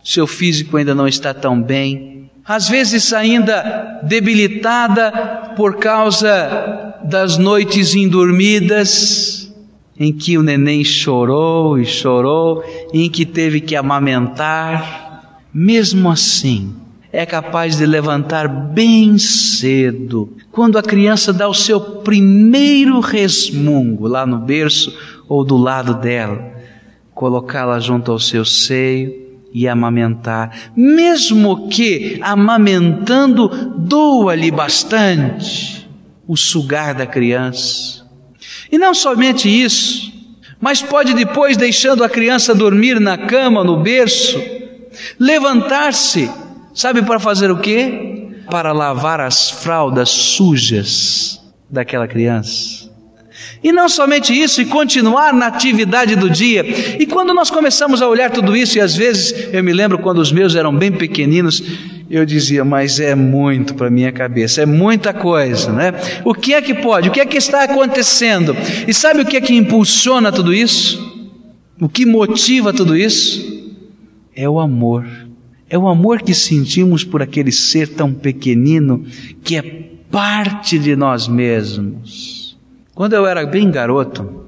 seu 0.02 0.26
físico 0.26 0.76
ainda 0.76 0.94
não 0.94 1.06
está 1.06 1.34
tão 1.34 1.60
bem, 1.60 2.25
às 2.46 2.68
vezes 2.68 3.12
ainda 3.12 4.00
debilitada 4.02 5.54
por 5.56 5.76
causa 5.76 6.94
das 7.02 7.36
noites 7.36 7.94
indormidas, 7.94 9.52
em 9.98 10.12
que 10.12 10.38
o 10.38 10.42
neném 10.42 10.84
chorou 10.84 11.78
e 11.78 11.84
chorou, 11.84 12.62
em 12.92 13.10
que 13.10 13.24
teve 13.24 13.60
que 13.60 13.74
amamentar, 13.74 15.34
mesmo 15.52 16.10
assim, 16.10 16.74
é 17.12 17.24
capaz 17.24 17.78
de 17.78 17.86
levantar 17.86 18.46
bem 18.46 19.16
cedo, 19.18 20.30
quando 20.52 20.78
a 20.78 20.82
criança 20.82 21.32
dá 21.32 21.48
o 21.48 21.54
seu 21.54 21.80
primeiro 21.80 23.00
resmungo 23.00 24.06
lá 24.06 24.26
no 24.26 24.38
berço 24.38 24.96
ou 25.28 25.44
do 25.44 25.56
lado 25.56 25.94
dela, 25.94 26.52
colocá-la 27.14 27.80
junto 27.80 28.12
ao 28.12 28.18
seu 28.18 28.44
seio 28.44 29.25
e 29.52 29.66
amamentar, 29.66 30.70
mesmo 30.76 31.68
que 31.68 32.18
amamentando 32.22 33.48
doa-lhe 33.78 34.50
bastante 34.50 35.88
o 36.26 36.36
sugar 36.36 36.94
da 36.94 37.06
criança. 37.06 38.04
E 38.70 38.78
não 38.78 38.94
somente 38.94 39.48
isso, 39.48 40.12
mas 40.60 40.82
pode 40.82 41.14
depois, 41.14 41.56
deixando 41.56 42.02
a 42.02 42.08
criança 42.08 42.54
dormir 42.54 42.98
na 43.00 43.16
cama, 43.16 43.62
no 43.62 43.82
berço, 43.82 44.40
levantar-se, 45.18 46.30
sabe 46.74 47.02
para 47.02 47.20
fazer 47.20 47.50
o 47.50 47.58
quê? 47.58 48.30
Para 48.50 48.72
lavar 48.72 49.20
as 49.20 49.50
fraldas 49.50 50.08
sujas 50.08 51.40
daquela 51.70 52.08
criança. 52.08 52.85
E 53.62 53.72
não 53.72 53.88
somente 53.88 54.32
isso, 54.32 54.60
e 54.60 54.66
continuar 54.66 55.32
na 55.32 55.46
atividade 55.46 56.16
do 56.16 56.28
dia. 56.30 56.64
E 56.98 57.06
quando 57.06 57.34
nós 57.34 57.50
começamos 57.50 58.00
a 58.00 58.08
olhar 58.08 58.30
tudo 58.30 58.56
isso, 58.56 58.78
e 58.78 58.80
às 58.80 58.94
vezes 58.94 59.48
eu 59.52 59.62
me 59.62 59.72
lembro 59.72 59.98
quando 59.98 60.18
os 60.18 60.32
meus 60.32 60.54
eram 60.54 60.74
bem 60.74 60.92
pequeninos, 60.92 61.62
eu 62.08 62.24
dizia, 62.24 62.64
mas 62.64 63.00
é 63.00 63.14
muito 63.14 63.74
para 63.74 63.90
minha 63.90 64.12
cabeça, 64.12 64.62
é 64.62 64.66
muita 64.66 65.12
coisa, 65.12 65.72
né? 65.72 65.92
O 66.24 66.32
que 66.34 66.54
é 66.54 66.62
que 66.62 66.74
pode? 66.74 67.08
O 67.08 67.12
que 67.12 67.20
é 67.20 67.26
que 67.26 67.36
está 67.36 67.64
acontecendo? 67.64 68.56
E 68.86 68.94
sabe 68.94 69.22
o 69.22 69.26
que 69.26 69.36
é 69.36 69.40
que 69.40 69.54
impulsiona 69.54 70.30
tudo 70.30 70.54
isso? 70.54 71.04
O 71.80 71.88
que 71.88 72.06
motiva 72.06 72.72
tudo 72.72 72.96
isso? 72.96 73.74
É 74.34 74.48
o 74.48 74.60
amor. 74.60 75.04
É 75.68 75.76
o 75.76 75.88
amor 75.88 76.22
que 76.22 76.32
sentimos 76.32 77.02
por 77.02 77.20
aquele 77.20 77.50
ser 77.50 77.88
tão 77.88 78.12
pequenino 78.12 79.04
que 79.42 79.56
é 79.56 79.62
parte 80.10 80.78
de 80.78 80.94
nós 80.94 81.26
mesmos. 81.26 82.45
Quando 82.96 83.12
eu 83.12 83.26
era 83.26 83.44
bem 83.44 83.70
garoto, 83.70 84.46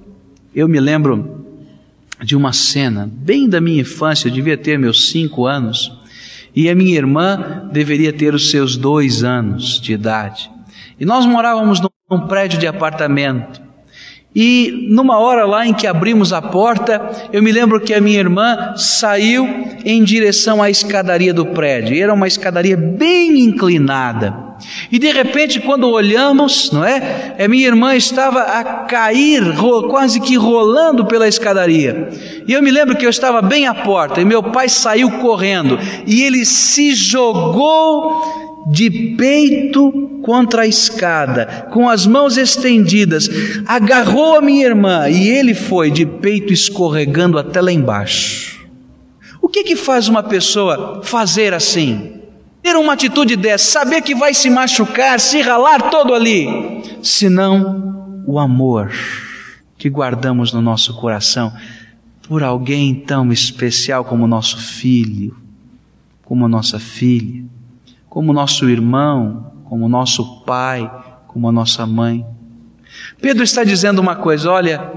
eu 0.55 0.67
me 0.67 0.81
lembro 0.81 1.45
de 2.23 2.35
uma 2.35 2.51
cena, 2.55 3.07
bem 3.13 3.47
da 3.47 3.61
minha 3.61 3.83
infância, 3.83 4.27
eu 4.27 4.33
devia 4.33 4.57
ter 4.57 4.79
meus 4.79 5.11
cinco 5.11 5.45
anos, 5.45 5.93
e 6.57 6.71
a 6.71 6.75
minha 6.75 6.97
irmã 6.97 7.69
deveria 7.71 8.11
ter 8.11 8.35
os 8.35 8.51
seus 8.51 8.75
dois 8.75 9.23
anos 9.23 9.79
de 9.79 9.93
idade. 9.93 10.51
E 10.99 11.05
nós 11.05 11.27
morávamos 11.27 11.79
num 12.11 12.21
prédio 12.27 12.59
de 12.59 12.67
apartamento. 12.67 13.61
E 14.35 14.89
numa 14.89 15.19
hora 15.19 15.45
lá 15.45 15.67
em 15.67 15.75
que 15.75 15.87
abrimos 15.87 16.33
a 16.33 16.41
porta, 16.41 17.29
eu 17.31 17.43
me 17.43 17.53
lembro 17.53 17.79
que 17.79 17.93
a 17.93 18.01
minha 18.01 18.19
irmã 18.19 18.73
saiu 18.77 19.47
em 19.85 20.03
direção 20.03 20.63
à 20.63 20.71
escadaria 20.71 21.35
do 21.35 21.45
prédio. 21.45 21.95
E 21.95 22.01
era 22.01 22.15
uma 22.15 22.27
escadaria 22.27 22.79
bem 22.79 23.41
inclinada. 23.41 24.48
E 24.91 24.99
de 24.99 25.11
repente, 25.11 25.61
quando 25.61 25.89
olhamos, 25.89 26.71
não 26.73 26.85
é? 26.85 27.37
A 27.39 27.49
minha 27.49 27.67
irmã 27.67 27.95
estava 27.95 28.41
a 28.41 28.65
cair, 28.85 29.43
quase 29.89 30.21
que 30.21 30.37
rolando 30.37 31.07
pela 31.07 31.29
escadaria. 31.29 32.09
E 32.47 32.53
eu 32.53 32.63
me 32.63 32.71
lembro 32.71 32.97
que 32.97 33.07
eu 33.07 33.11
estava 33.11 33.41
bem 33.43 33.67
à 33.67 33.75
porta 33.75 34.21
e 34.21 34.25
meu 34.25 34.43
pai 34.43 34.69
saiu 34.69 35.11
correndo 35.19 35.79
e 36.07 36.23
ele 36.23 36.45
se 36.45 36.95
jogou 36.95 38.49
de 38.71 38.91
peito 39.17 40.21
contra 40.23 40.63
a 40.63 40.67
escada, 40.67 41.69
com 41.71 41.89
as 41.89 42.07
mãos 42.07 42.37
estendidas, 42.37 43.31
agarrou 43.67 44.37
a 44.37 44.43
minha 44.43 44.67
irmã 44.67 45.09
e 45.09 45.29
ele 45.29 45.55
foi 45.55 45.91
de 45.91 46.05
peito 46.05 46.53
escorregando 46.53 47.39
até 47.39 47.61
lá 47.61 47.73
embaixo. 47.73 48.69
O 49.41 49.49
que 49.49 49.65
que 49.65 49.77
faz 49.77 50.09
uma 50.09 50.23
pessoa 50.23 51.01
fazer 51.03 51.55
assim? 51.55 52.18
Ter 52.69 52.77
uma 52.77 52.93
atitude 52.93 53.35
dessa, 53.35 53.81
saber 53.81 54.03
que 54.03 54.15
vai 54.15 54.35
se 54.35 54.51
machucar, 54.51 55.19
se 55.19 55.41
ralar 55.41 55.91
todo 55.91 56.13
ali, 56.13 56.83
senão 57.03 58.23
o 58.27 58.39
amor 58.39 58.93
que 59.79 59.89
guardamos 59.89 60.53
no 60.53 60.61
nosso 60.61 60.93
coração 60.95 61.51
por 62.29 62.43
alguém 62.43 62.95
tão 62.95 63.33
especial 63.33 64.05
como 64.05 64.27
nosso 64.27 64.59
filho, 64.59 65.35
como 66.27 66.47
nossa 66.47 66.79
filha 66.79 67.49
como 68.09 68.33
nosso 68.33 68.69
irmão, 68.69 69.53
como 69.65 69.89
nosso 69.89 70.41
pai, 70.41 70.91
como 71.27 71.49
a 71.49 71.53
nossa 71.53 71.87
mãe. 71.87 72.27
Pedro 73.21 73.45
está 73.45 73.63
dizendo 73.63 74.01
uma 74.01 74.17
coisa: 74.17 74.51
olha, 74.51 74.91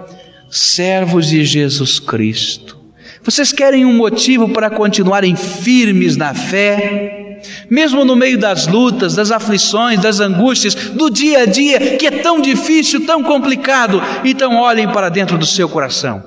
servos 0.50 1.28
de 1.28 1.46
Jesus 1.46 2.00
Cristo, 2.00 2.80
vocês 3.24 3.52
querem 3.52 3.86
um 3.86 3.94
motivo 3.94 4.50
para 4.50 4.70
continuarem 4.70 5.36
firmes 5.36 6.16
na 6.16 6.34
fé, 6.34 7.21
mesmo 7.70 8.04
no 8.06 8.16
meio 8.16 8.40
das 8.40 8.68
lutas, 8.68 9.16
das 9.16 9.32
aflições, 9.32 10.02
das 10.02 10.20
angústias, 10.20 10.76
do 10.76 11.10
dia 11.10 11.44
a 11.44 11.46
dia, 11.46 11.98
que 11.98 12.08
é 12.08 12.12
tão 12.12 12.42
difícil, 12.42 13.06
tão 13.06 13.24
complicado, 13.24 14.02
então 14.24 14.56
olhem 14.56 14.88
para 14.88 15.10
dentro 15.10 15.38
do 15.38 15.46
seu 15.46 15.68
coração 15.70 16.24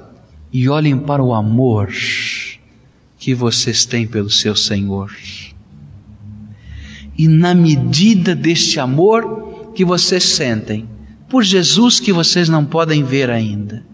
e 0.52 0.68
olhem 0.68 0.98
para 0.98 1.22
o 1.22 1.34
amor 1.34 1.92
que 3.18 3.34
vocês 3.34 3.84
têm 3.84 4.06
pelo 4.06 4.30
seu 4.30 4.54
Senhor 4.54 5.10
e 7.16 7.28
na 7.28 7.54
medida 7.54 8.34
deste 8.34 8.80
amor 8.80 9.72
que 9.74 9.84
vocês 9.84 10.24
sentem 10.24 10.88
por 11.28 11.42
Jesus 11.42 12.00
que 12.00 12.12
vocês 12.12 12.48
não 12.48 12.64
podem 12.64 13.02
ver 13.02 13.30
ainda, 13.30 13.84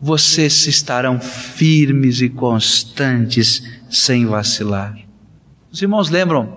vocês 0.00 0.66
estarão 0.66 1.20
firmes 1.20 2.20
e 2.20 2.28
constantes 2.28 3.62
sem 3.88 4.26
vacilar. 4.26 4.98
Os 5.74 5.82
irmãos 5.82 6.08
lembram 6.08 6.50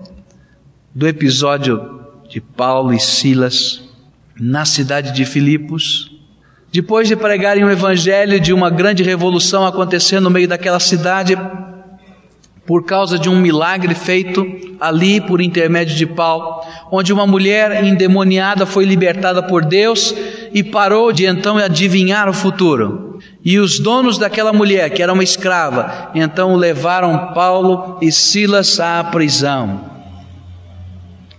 do 0.93 1.07
episódio 1.07 2.01
de 2.29 2.39
Paulo 2.39 2.93
e 2.93 2.99
Silas 2.99 3.81
na 4.39 4.63
cidade 4.63 5.11
de 5.11 5.25
Filipos? 5.25 6.11
Depois 6.71 7.07
de 7.07 7.15
pregarem 7.15 7.63
o 7.63 7.71
evangelho 7.71 8.39
de 8.39 8.53
uma 8.53 8.69
grande 8.69 9.01
revolução 9.01 9.65
acontecendo 9.65 10.25
no 10.25 10.29
meio 10.29 10.47
daquela 10.47 10.79
cidade, 10.79 11.35
por 12.63 12.85
causa 12.85 13.17
de 13.17 13.27
um 13.27 13.41
milagre 13.41 13.95
feito 13.95 14.45
ali 14.79 15.19
por 15.19 15.41
intermédio 15.41 15.95
de 15.95 16.05
Paulo, 16.05 16.61
onde 16.91 17.11
uma 17.11 17.25
mulher 17.25 17.83
endemoniada 17.83 18.67
foi 18.67 18.85
libertada 18.85 19.41
por 19.41 19.65
Deus 19.65 20.13
e 20.53 20.63
parou 20.63 21.11
de 21.11 21.25
então 21.25 21.57
adivinhar 21.57 22.29
o 22.29 22.33
futuro. 22.35 23.06
E 23.47 23.59
os 23.59 23.79
donos 23.79 24.17
daquela 24.17 24.51
mulher, 24.51 24.89
que 24.89 25.01
era 25.01 25.13
uma 25.13 25.23
escrava, 25.23 26.11
então 26.13 26.57
levaram 26.57 27.31
Paulo 27.33 27.97
e 28.01 28.11
Silas 28.11 28.77
à 28.77 29.01
prisão. 29.05 29.89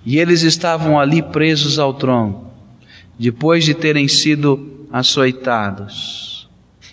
E 0.07 0.17
eles 0.17 0.41
estavam 0.41 0.99
ali 0.99 1.21
presos 1.21 1.79
ao 1.79 1.93
tronco, 1.93 2.51
depois 3.19 3.63
de 3.63 3.75
terem 3.75 4.09
sido 4.09 4.87
açoitados. 4.91 6.49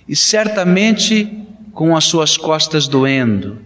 E 0.05 0.17
certamente 0.17 1.31
com 1.71 1.95
as 1.95 2.03
suas 2.03 2.35
costas 2.35 2.85
doendo 2.85 3.59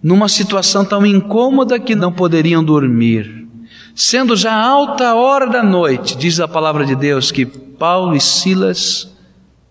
numa 0.00 0.28
situação 0.28 0.84
tão 0.84 1.04
incômoda 1.04 1.80
que 1.80 1.96
não 1.96 2.12
poderiam 2.12 2.62
dormir. 2.62 3.48
Sendo 3.92 4.36
já 4.36 4.54
alta 4.54 5.16
hora 5.16 5.48
da 5.48 5.64
noite, 5.64 6.16
diz 6.16 6.38
a 6.38 6.46
palavra 6.46 6.86
de 6.86 6.94
Deus 6.94 7.32
que 7.32 7.44
Paulo 7.44 8.14
e 8.14 8.20
Silas 8.20 9.13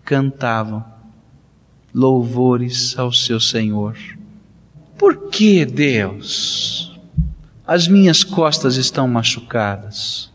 cantavam 0.04 0.84
louvores 1.94 2.98
ao 2.98 3.12
seu 3.12 3.40
Senhor. 3.40 3.96
Por 4.98 5.28
que, 5.30 5.64
Deus, 5.64 6.98
as 7.66 7.88
minhas 7.88 8.22
costas 8.22 8.76
estão 8.76 9.08
machucadas? 9.08 10.32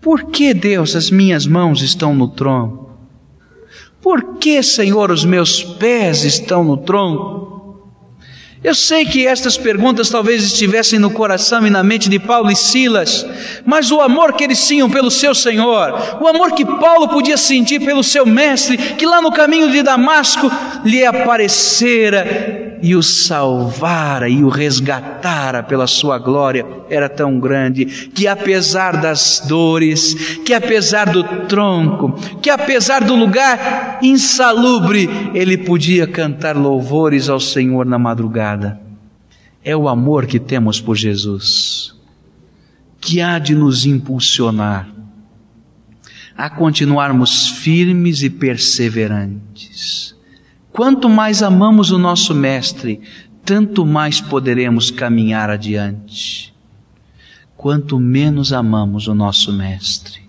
Por 0.00 0.24
que, 0.24 0.52
Deus, 0.52 0.96
as 0.96 1.10
minhas 1.10 1.46
mãos 1.46 1.82
estão 1.82 2.14
no 2.14 2.28
tronco? 2.28 2.90
Por 4.02 4.36
que, 4.38 4.62
Senhor, 4.62 5.10
os 5.10 5.24
meus 5.24 5.62
pés 5.62 6.24
estão 6.24 6.62
no 6.62 6.76
tronco? 6.76 7.53
Eu 8.64 8.74
sei 8.74 9.04
que 9.04 9.26
estas 9.26 9.58
perguntas 9.58 10.08
talvez 10.08 10.42
estivessem 10.42 10.98
no 10.98 11.10
coração 11.10 11.66
e 11.66 11.70
na 11.70 11.82
mente 11.82 12.08
de 12.08 12.18
Paulo 12.18 12.50
e 12.50 12.56
Silas, 12.56 13.26
mas 13.62 13.90
o 13.90 14.00
amor 14.00 14.32
que 14.32 14.42
eles 14.42 14.66
tinham 14.66 14.88
pelo 14.88 15.10
seu 15.10 15.34
Senhor, 15.34 16.18
o 16.18 16.26
amor 16.26 16.52
que 16.52 16.64
Paulo 16.64 17.10
podia 17.10 17.36
sentir 17.36 17.80
pelo 17.80 18.02
seu 18.02 18.24
mestre, 18.24 18.78
que 18.78 19.04
lá 19.04 19.20
no 19.20 19.30
caminho 19.30 19.70
de 19.70 19.82
Damasco 19.82 20.50
lhe 20.82 21.04
aparecera 21.04 22.63
e 22.84 22.94
o 22.94 23.02
salvara 23.02 24.28
e 24.28 24.44
o 24.44 24.50
resgatara 24.50 25.62
pela 25.62 25.86
sua 25.86 26.18
glória 26.18 26.66
era 26.90 27.08
tão 27.08 27.40
grande 27.40 27.86
que 27.86 28.26
apesar 28.26 29.00
das 29.00 29.42
dores, 29.48 30.12
que 30.44 30.52
apesar 30.52 31.10
do 31.10 31.24
tronco, 31.46 32.12
que 32.42 32.50
apesar 32.50 33.02
do 33.02 33.16
lugar 33.16 34.00
insalubre, 34.02 35.08
ele 35.32 35.56
podia 35.56 36.06
cantar 36.06 36.58
louvores 36.58 37.30
ao 37.30 37.40
Senhor 37.40 37.86
na 37.86 37.98
madrugada. 37.98 38.78
É 39.64 39.74
o 39.74 39.88
amor 39.88 40.26
que 40.26 40.38
temos 40.38 40.78
por 40.78 40.94
Jesus 40.94 41.94
que 43.00 43.22
há 43.22 43.38
de 43.38 43.54
nos 43.54 43.86
impulsionar 43.86 44.90
a 46.36 46.50
continuarmos 46.50 47.48
firmes 47.48 48.22
e 48.22 48.28
perseverantes 48.28 50.13
Quanto 50.74 51.08
mais 51.08 51.40
amamos 51.40 51.92
o 51.92 51.98
nosso 51.98 52.34
Mestre, 52.34 53.00
tanto 53.44 53.86
mais 53.86 54.20
poderemos 54.20 54.90
caminhar 54.90 55.48
adiante. 55.48 56.52
Quanto 57.56 58.00
menos 58.00 58.52
amamos 58.52 59.06
o 59.06 59.14
nosso 59.14 59.52
Mestre, 59.52 60.22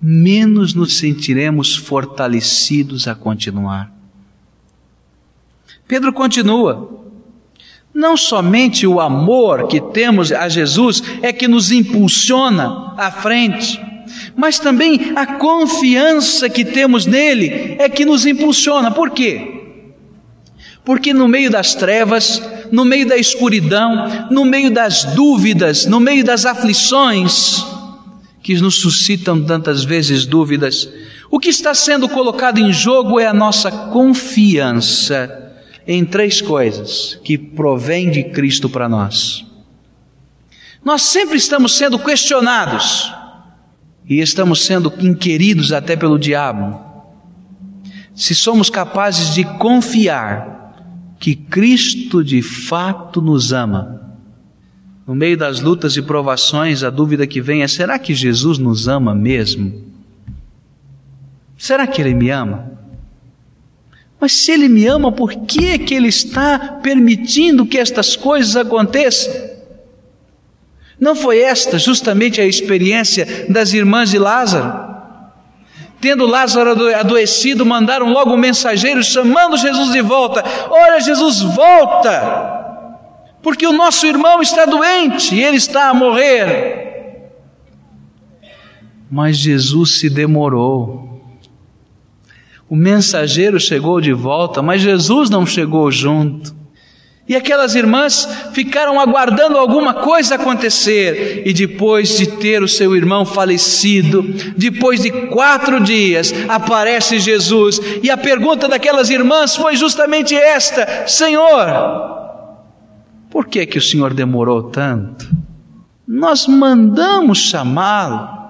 menos 0.00 0.72
nos 0.72 0.96
sentiremos 0.96 1.76
fortalecidos 1.76 3.06
a 3.06 3.14
continuar. 3.14 3.92
Pedro 5.86 6.10
continua. 6.14 7.04
Não 7.92 8.16
somente 8.16 8.86
o 8.86 8.98
amor 8.98 9.68
que 9.68 9.78
temos 9.78 10.32
a 10.32 10.48
Jesus 10.48 11.02
é 11.20 11.34
que 11.34 11.46
nos 11.46 11.70
impulsiona 11.70 12.94
à 12.96 13.10
frente, 13.10 13.78
mas 14.36 14.58
também 14.58 15.12
a 15.14 15.26
confiança 15.26 16.48
que 16.48 16.64
temos 16.64 17.06
nele 17.06 17.76
é 17.78 17.88
que 17.88 18.04
nos 18.04 18.26
impulsiona. 18.26 18.90
Por 18.90 19.10
quê? 19.10 19.62
Porque 20.84 21.14
no 21.14 21.26
meio 21.26 21.50
das 21.50 21.74
trevas, 21.74 22.42
no 22.70 22.84
meio 22.84 23.06
da 23.06 23.16
escuridão, 23.16 24.28
no 24.30 24.44
meio 24.44 24.70
das 24.70 25.04
dúvidas, 25.14 25.86
no 25.86 25.98
meio 25.98 26.24
das 26.24 26.44
aflições 26.44 27.64
que 28.42 28.54
nos 28.60 28.74
suscitam 28.74 29.42
tantas 29.42 29.84
vezes 29.84 30.26
dúvidas. 30.26 30.88
O 31.30 31.40
que 31.40 31.48
está 31.48 31.72
sendo 31.74 32.08
colocado 32.08 32.58
em 32.58 32.72
jogo 32.72 33.18
é 33.18 33.26
a 33.26 33.32
nossa 33.32 33.70
confiança 33.70 35.52
em 35.86 36.04
três 36.04 36.40
coisas 36.42 37.18
que 37.24 37.38
provém 37.38 38.10
de 38.10 38.24
Cristo 38.24 38.68
para 38.68 38.88
nós. 38.88 39.44
Nós 40.84 41.02
sempre 41.02 41.38
estamos 41.38 41.76
sendo 41.76 41.98
questionados 41.98 43.10
e 44.08 44.20
estamos 44.20 44.64
sendo 44.64 44.92
inquiridos 45.00 45.72
até 45.72 45.96
pelo 45.96 46.18
diabo. 46.18 46.80
Se 48.14 48.34
somos 48.34 48.70
capazes 48.70 49.34
de 49.34 49.44
confiar 49.44 51.16
que 51.18 51.34
Cristo 51.34 52.22
de 52.22 52.42
fato 52.42 53.20
nos 53.20 53.52
ama, 53.52 54.02
no 55.06 55.14
meio 55.14 55.36
das 55.36 55.60
lutas 55.60 55.96
e 55.96 56.02
provações, 56.02 56.82
a 56.82 56.90
dúvida 56.90 57.26
que 57.26 57.40
vem 57.40 57.62
é: 57.62 57.68
será 57.68 57.98
que 57.98 58.14
Jesus 58.14 58.58
nos 58.58 58.88
ama 58.88 59.14
mesmo? 59.14 59.82
Será 61.58 61.86
que 61.86 62.00
Ele 62.00 62.14
me 62.14 62.30
ama? 62.30 62.72
Mas 64.20 64.32
se 64.32 64.52
Ele 64.52 64.68
me 64.68 64.86
ama, 64.86 65.12
por 65.12 65.34
que 65.34 65.66
é 65.66 65.78
que 65.78 65.94
Ele 65.94 66.08
está 66.08 66.58
permitindo 66.82 67.66
que 67.66 67.78
estas 67.78 68.16
coisas 68.16 68.56
aconteçam? 68.56 69.32
Não 71.04 71.14
foi 71.14 71.40
esta 71.40 71.78
justamente 71.78 72.40
a 72.40 72.46
experiência 72.46 73.46
das 73.48 73.74
irmãs 73.74 74.10
de 74.10 74.18
Lázaro? 74.18 74.94
Tendo 76.00 76.26
Lázaro 76.26 76.94
adoecido, 76.96 77.66
mandaram 77.66 78.10
logo 78.10 78.32
um 78.32 78.38
mensageiro 78.38 79.04
chamando 79.04 79.56
Jesus 79.56 79.92
de 79.92 80.00
volta. 80.00 80.42
Olha, 80.70 80.98
Jesus, 81.00 81.42
volta! 81.42 82.64
porque 83.44 83.66
o 83.66 83.74
nosso 83.74 84.06
irmão 84.06 84.40
está 84.40 84.64
doente 84.64 85.34
e 85.34 85.44
ele 85.44 85.58
está 85.58 85.90
a 85.90 85.94
morrer. 85.94 87.30
Mas 89.10 89.36
Jesus 89.36 89.98
se 89.98 90.08
demorou. 90.08 91.22
O 92.66 92.74
mensageiro 92.74 93.60
chegou 93.60 94.00
de 94.00 94.14
volta, 94.14 94.62
mas 94.62 94.80
Jesus 94.80 95.28
não 95.28 95.44
chegou 95.44 95.90
junto. 95.90 96.63
E 97.26 97.34
aquelas 97.34 97.74
irmãs 97.74 98.28
ficaram 98.52 99.00
aguardando 99.00 99.56
alguma 99.56 99.94
coisa 99.94 100.34
acontecer, 100.34 101.42
e 101.46 101.54
depois 101.54 102.18
de 102.18 102.26
ter 102.26 102.62
o 102.62 102.68
seu 102.68 102.94
irmão 102.94 103.24
falecido, 103.24 104.22
depois 104.54 105.00
de 105.00 105.10
quatro 105.28 105.82
dias, 105.82 106.34
aparece 106.48 107.18
Jesus, 107.18 107.80
e 108.02 108.10
a 108.10 108.16
pergunta 108.16 108.68
daquelas 108.68 109.08
irmãs 109.08 109.56
foi 109.56 109.74
justamente 109.74 110.34
esta: 110.34 111.06
Senhor, 111.06 111.66
por 113.30 113.46
que 113.46 113.64
que 113.64 113.78
o 113.78 113.82
Senhor 113.82 114.12
demorou 114.12 114.64
tanto? 114.64 115.26
Nós 116.06 116.46
mandamos 116.46 117.38
chamá-lo. 117.38 118.44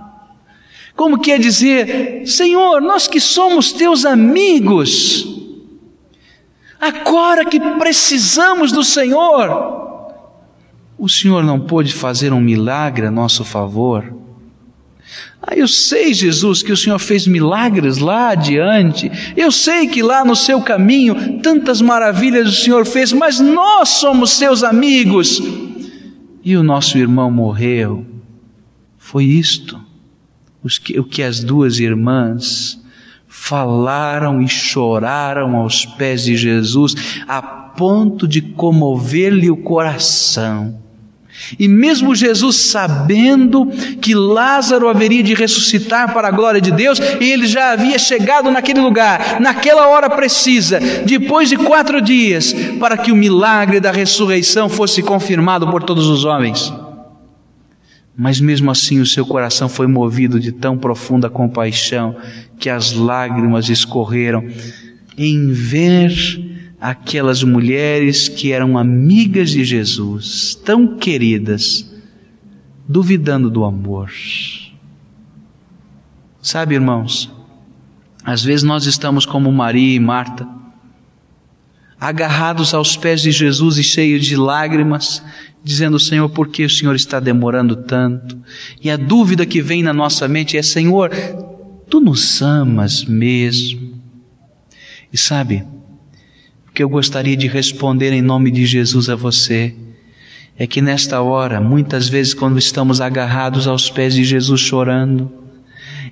Como 0.97 1.21
quer 1.21 1.39
dizer, 1.39 2.23
Senhor, 2.27 2.81
nós 2.81 3.07
que 3.07 3.21
somos 3.21 3.73
teus 3.73 4.05
amigos, 4.05 5.34
agora 6.88 7.44
que 7.44 7.61
precisamos 7.79 8.73
do 8.73 8.85
Senhor, 8.85 9.75
o 10.99 11.09
Senhor 11.09 11.42
não 11.42 11.61
pôde 11.61 11.92
fazer 11.92 12.33
um 12.33 12.40
milagre 12.40 13.07
a 13.07 13.11
nosso 13.11 13.44
favor? 13.44 14.14
Ah, 15.42 15.55
eu 15.55 15.68
sei, 15.68 16.14
Jesus, 16.14 16.62
que 16.62 16.73
o 16.73 16.77
Senhor 16.77 16.99
fez 16.99 17.27
milagres 17.27 17.99
lá 17.99 18.31
adiante. 18.31 19.11
Eu 19.37 19.53
sei 19.53 19.87
que 19.87 20.03
lá 20.03 20.25
no 20.25 20.35
seu 20.35 20.62
caminho 20.62 21.40
tantas 21.42 21.83
maravilhas 21.83 22.49
o 22.49 22.62
Senhor 22.62 22.87
fez, 22.87 23.12
mas 23.12 23.38
nós 23.40 23.90
somos 23.90 24.31
seus 24.31 24.62
amigos. 24.62 25.42
E 26.42 26.57
o 26.57 26.62
nosso 26.62 26.97
irmão 26.97 27.31
morreu. 27.31 28.07
Foi 28.97 29.25
isto 29.25 29.79
o 30.97 31.05
que 31.05 31.23
as 31.23 31.44
duas 31.44 31.79
irmãs 31.79 32.83
falaram 33.37 34.40
e 34.40 34.49
choraram 34.49 35.57
aos 35.57 35.85
pés 35.85 36.23
de 36.23 36.35
Jesus, 36.35 36.94
a 37.29 37.42
ponto 37.42 38.27
de 38.27 38.40
comover-lhe 38.40 39.51
o 39.51 39.57
coração. 39.57 40.79
E 41.59 41.68
mesmo 41.68 42.14
Jesus 42.14 42.57
sabendo 42.57 43.66
que 44.01 44.14
Lázaro 44.14 44.88
haveria 44.88 45.23
de 45.23 45.35
ressuscitar 45.35 46.14
para 46.14 46.29
a 46.29 46.31
glória 46.31 46.61
de 46.61 46.70
Deus, 46.70 46.99
ele 47.20 47.47
já 47.47 47.73
havia 47.73 47.99
chegado 47.99 48.51
naquele 48.51 48.81
lugar, 48.81 49.38
naquela 49.40 49.88
hora 49.88 50.09
precisa, 50.09 50.81
depois 51.05 51.49
de 51.49 51.57
quatro 51.57 52.01
dias, 52.01 52.55
para 52.81 52.97
que 52.97 53.12
o 53.12 53.16
milagre 53.16 53.79
da 53.79 53.90
ressurreição 53.90 54.70
fosse 54.70 55.03
confirmado 55.03 55.68
por 55.68 55.83
todos 55.83 56.07
os 56.07 56.25
homens. 56.25 56.73
Mas 58.16 58.40
mesmo 58.40 58.70
assim 58.70 59.00
o 59.00 59.07
seu 59.07 59.27
coração 59.27 59.68
foi 59.68 59.87
movido 59.87 60.38
de 60.38 60.53
tão 60.53 60.79
profunda 60.79 61.29
compaixão 61.29 62.16
que 62.59 62.70
as 62.70 62.92
lágrimas 62.92 63.68
escorreram 63.68 64.46
em 65.18 65.50
ver 65.50 66.14
aquelas 66.81 67.42
mulheres 67.42 68.29
que 68.29 68.53
eram 68.53 68.77
amigas 68.77 69.50
de 69.50 69.64
Jesus, 69.64 70.55
tão 70.55 70.96
queridas, 70.96 71.90
duvidando 72.87 73.50
do 73.50 73.64
amor. 73.64 74.12
Sabe, 76.42 76.74
irmãos, 76.74 77.33
às 78.22 78.44
vezes 78.44 78.62
nós 78.62 78.85
estamos 78.85 79.24
como 79.24 79.50
Maria 79.50 79.96
e 79.96 80.00
Marta, 80.00 80.46
agarrados 81.98 82.74
aos 82.74 82.96
pés 82.98 83.22
de 83.22 83.33
Jesus 83.33 83.79
e 83.79 83.83
cheios 83.83 84.27
de 84.27 84.37
lágrimas, 84.37 85.22
dizendo: 85.64 85.98
Senhor, 85.98 86.29
por 86.29 86.48
que 86.48 86.64
o 86.64 86.70
Senhor 86.70 86.94
está 86.94 87.18
demorando 87.18 87.74
tanto? 87.74 88.38
E 88.81 88.90
a 88.90 88.96
dúvida 88.96 89.46
que 89.46 89.62
vem 89.62 89.83
na 89.83 89.94
nossa 89.94 90.29
mente 90.29 90.59
é: 90.59 90.62
Senhor, 90.62 91.11
tu 91.88 91.98
nos 91.98 92.42
amas 92.42 93.05
mesmo? 93.05 93.94
E 95.11 95.16
sabe, 95.16 95.64
que 96.74 96.83
eu 96.83 96.88
gostaria 96.88 97.37
de 97.37 97.46
responder 97.46 98.12
em 98.12 98.20
nome 98.20 98.50
de 98.50 98.66
Jesus 98.66 99.09
a 99.09 99.14
você 99.14 99.74
é 100.57 100.66
que 100.66 100.83
nesta 100.83 101.20
hora, 101.20 101.61
muitas 101.61 102.09
vezes, 102.09 102.35
quando 102.35 102.59
estamos 102.59 103.00
agarrados 103.00 103.66
aos 103.66 103.90
pés 103.90 104.14
de 104.14 104.22
Jesus 104.22 104.61
chorando, 104.61 105.33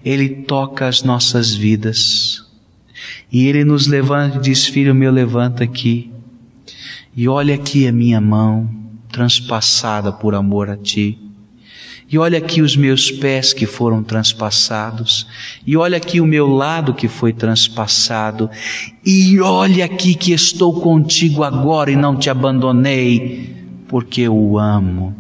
Ele 0.05 0.29
toca 0.29 0.89
as 0.89 1.03
nossas 1.03 1.55
vidas 1.55 2.45
e 3.31 3.47
Ele 3.47 3.65
nos 3.65 3.87
levanta 3.87 4.39
e 4.39 4.41
diz: 4.41 4.67
Filho 4.67 4.95
meu, 4.95 5.13
levanta 5.13 5.63
aqui 5.65 6.11
e 7.15 7.29
olha 7.29 7.55
aqui 7.55 7.87
a 7.87 7.93
minha 7.93 8.21
mão 8.21 8.82
transpassada 9.13 10.11
por 10.11 10.35
amor 10.35 10.71
a 10.71 10.77
Ti. 10.77 11.19
E 12.13 12.19
olha 12.19 12.37
aqui 12.37 12.61
os 12.61 12.77
meus 12.77 13.11
pés 13.11 13.55
que 13.55 13.65
foram 13.65 14.03
transpassados. 14.03 15.27
E 15.67 15.79
olha 15.79 15.97
aqui 15.97 16.21
o 16.21 16.27
meu 16.27 16.47
lado 16.47 16.93
que 16.93 17.09
foi 17.09 17.33
transpassado. 17.33 18.51
E 19.03 19.41
olha 19.41 19.87
aqui 19.87 20.15
que 20.15 20.33
estou 20.33 20.79
contigo 20.81 21.43
agora 21.43 21.91
e 21.91 21.97
não 21.97 22.15
te 22.15 22.29
abandonei, 22.29 23.57
porque 23.89 24.23
eu 24.23 24.37
o 24.37 24.59
amo. 24.59 25.17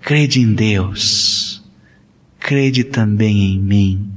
Crede 0.00 0.40
em 0.40 0.52
Deus. 0.52 1.62
Crede 2.40 2.82
também 2.82 3.54
em 3.54 3.60
mim. 3.60 4.10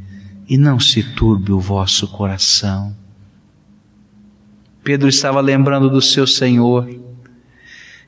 E 0.48 0.58
não 0.58 0.80
se 0.80 1.04
turbe 1.04 1.52
o 1.52 1.60
vosso 1.60 2.08
coração. 2.08 2.96
Pedro 4.84 5.08
estava 5.08 5.40
lembrando 5.42 5.92
do 5.92 6.02
seu 6.02 6.26
Senhor 6.26 6.90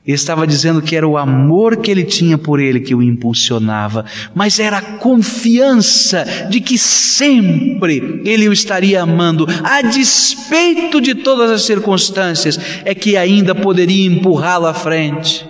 ele 0.04 0.16
estava 0.16 0.46
dizendo 0.46 0.82
que 0.82 0.96
era 0.96 1.06
o 1.06 1.16
amor 1.16 1.76
que 1.76 1.88
ele 1.88 2.02
tinha 2.02 2.36
por 2.36 2.58
ele 2.58 2.80
que 2.80 2.94
o 2.94 3.00
impulsionava, 3.02 4.04
mas 4.34 4.58
era 4.58 4.78
a 4.78 4.82
confiança 4.82 6.24
de 6.50 6.60
que 6.60 6.76
sempre 6.76 8.20
ele 8.24 8.48
o 8.48 8.52
estaria 8.52 9.00
amando, 9.00 9.46
a 9.62 9.80
despeito 9.80 11.00
de 11.00 11.14
todas 11.14 11.52
as 11.52 11.62
circunstâncias, 11.62 12.58
é 12.84 12.96
que 12.96 13.16
ainda 13.16 13.54
poderia 13.54 14.04
empurrá-lo 14.04 14.66
à 14.66 14.74
frente. 14.74 15.46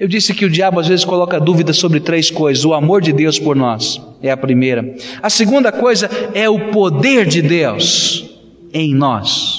Eu 0.00 0.08
disse 0.08 0.32
que 0.32 0.46
o 0.46 0.50
diabo 0.50 0.80
às 0.80 0.88
vezes 0.88 1.04
coloca 1.04 1.38
dúvidas 1.38 1.76
sobre 1.76 2.00
três 2.00 2.30
coisas: 2.30 2.64
o 2.64 2.72
amor 2.72 3.02
de 3.02 3.12
Deus 3.12 3.38
por 3.38 3.54
nós 3.54 4.00
é 4.22 4.30
a 4.30 4.36
primeira, 4.36 4.96
a 5.22 5.28
segunda 5.28 5.70
coisa 5.70 6.10
é 6.32 6.48
o 6.48 6.70
poder 6.70 7.26
de 7.26 7.42
Deus 7.42 8.24
em 8.72 8.94
nós. 8.94 9.51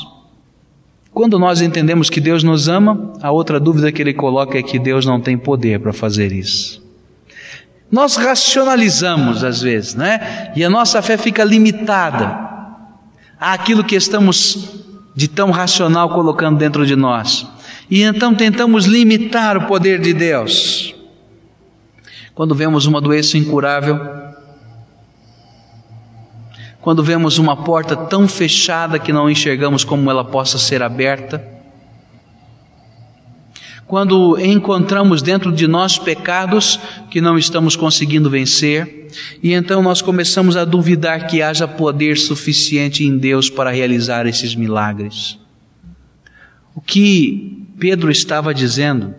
Quando 1.13 1.37
nós 1.37 1.61
entendemos 1.61 2.09
que 2.09 2.19
Deus 2.19 2.43
nos 2.43 2.67
ama, 2.67 3.13
a 3.21 3.31
outra 3.31 3.59
dúvida 3.59 3.91
que 3.91 4.01
ele 4.01 4.13
coloca 4.13 4.57
é 4.57 4.63
que 4.63 4.79
Deus 4.79 5.05
não 5.05 5.21
tem 5.21 5.37
poder 5.37 5.79
para 5.79 5.93
fazer 5.93 6.31
isso. 6.31 6.83
Nós 7.91 8.15
racionalizamos 8.15 9.43
às 9.43 9.61
vezes, 9.61 9.93
né? 9.93 10.51
E 10.55 10.63
a 10.63 10.69
nossa 10.69 11.01
fé 11.03 11.15
fica 11.15 11.43
limitada 11.43 12.35
àquilo 13.39 13.83
que 13.83 13.95
estamos 13.95 14.81
de 15.15 15.27
tão 15.27 15.51
racional 15.51 16.09
colocando 16.09 16.57
dentro 16.57 16.85
de 16.87 16.95
nós. 16.95 17.45
E 17.91 18.01
então 18.01 18.33
tentamos 18.33 18.85
limitar 18.85 19.55
o 19.55 19.67
poder 19.67 20.01
de 20.01 20.13
Deus. 20.13 20.95
Quando 22.33 22.55
vemos 22.55 22.87
uma 22.87 22.99
doença 22.99 23.37
incurável, 23.37 24.22
quando 26.83 27.01
vemos 27.01 27.37
uma 27.39 27.55
porta 27.55 27.95
tão 27.95 28.27
fechada 28.27 28.99
que 28.99 29.13
não 29.13 29.29
enxergamos 29.29 29.85
como 29.85 30.11
ela 30.11 30.25
possa 30.25 30.57
ser 30.57 30.83
aberta, 30.83 31.41
quando 33.87 34.37
encontramos 34.37 35.21
dentro 35.21 35.49
de 35.49 35.65
nós 35.65 35.97
pecados 35.97 36.77
que 37.09 37.21
não 37.21 37.37
estamos 37.37 37.77
conseguindo 37.77 38.29
vencer, 38.29 39.07
e 39.41 39.53
então 39.53 39.81
nós 39.81 40.01
começamos 40.01 40.57
a 40.57 40.65
duvidar 40.65 41.25
que 41.27 41.41
haja 41.41 41.65
poder 41.69 42.17
suficiente 42.17 43.05
em 43.05 43.17
Deus 43.17 43.49
para 43.49 43.71
realizar 43.71 44.27
esses 44.27 44.53
milagres. 44.53 45.39
O 46.75 46.81
que 46.81 47.65
Pedro 47.79 48.11
estava 48.11 48.53
dizendo 48.53 49.15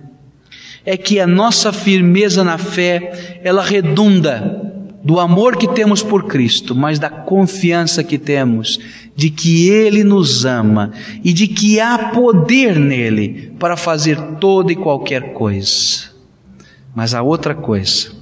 é 0.84 0.98
que 0.98 1.18
a 1.18 1.26
nossa 1.26 1.72
firmeza 1.72 2.44
na 2.44 2.58
fé, 2.58 3.40
ela 3.42 3.62
redunda 3.62 4.63
do 5.04 5.20
amor 5.20 5.56
que 5.58 5.68
temos 5.68 6.02
por 6.02 6.24
Cristo, 6.24 6.74
mas 6.74 6.98
da 6.98 7.10
confiança 7.10 8.02
que 8.02 8.16
temos 8.16 8.80
de 9.14 9.28
que 9.28 9.68
Ele 9.68 10.02
nos 10.02 10.46
ama 10.46 10.92
e 11.22 11.30
de 11.30 11.46
que 11.46 11.78
há 11.78 12.08
poder 12.08 12.78
nele 12.78 13.52
para 13.58 13.76
fazer 13.76 14.18
toda 14.40 14.72
e 14.72 14.76
qualquer 14.76 15.34
coisa. 15.34 16.04
Mas 16.94 17.12
a 17.12 17.20
outra 17.20 17.54
coisa, 17.54 18.12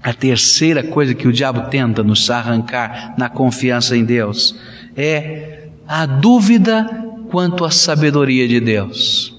a 0.00 0.14
terceira 0.14 0.84
coisa 0.84 1.14
que 1.14 1.26
o 1.26 1.32
diabo 1.32 1.68
tenta 1.68 2.04
nos 2.04 2.30
arrancar 2.30 3.14
na 3.18 3.28
confiança 3.28 3.96
em 3.96 4.04
Deus, 4.04 4.54
é 4.96 5.68
a 5.88 6.06
dúvida 6.06 7.08
quanto 7.28 7.64
à 7.64 7.72
sabedoria 7.72 8.46
de 8.46 8.60
Deus. 8.60 9.34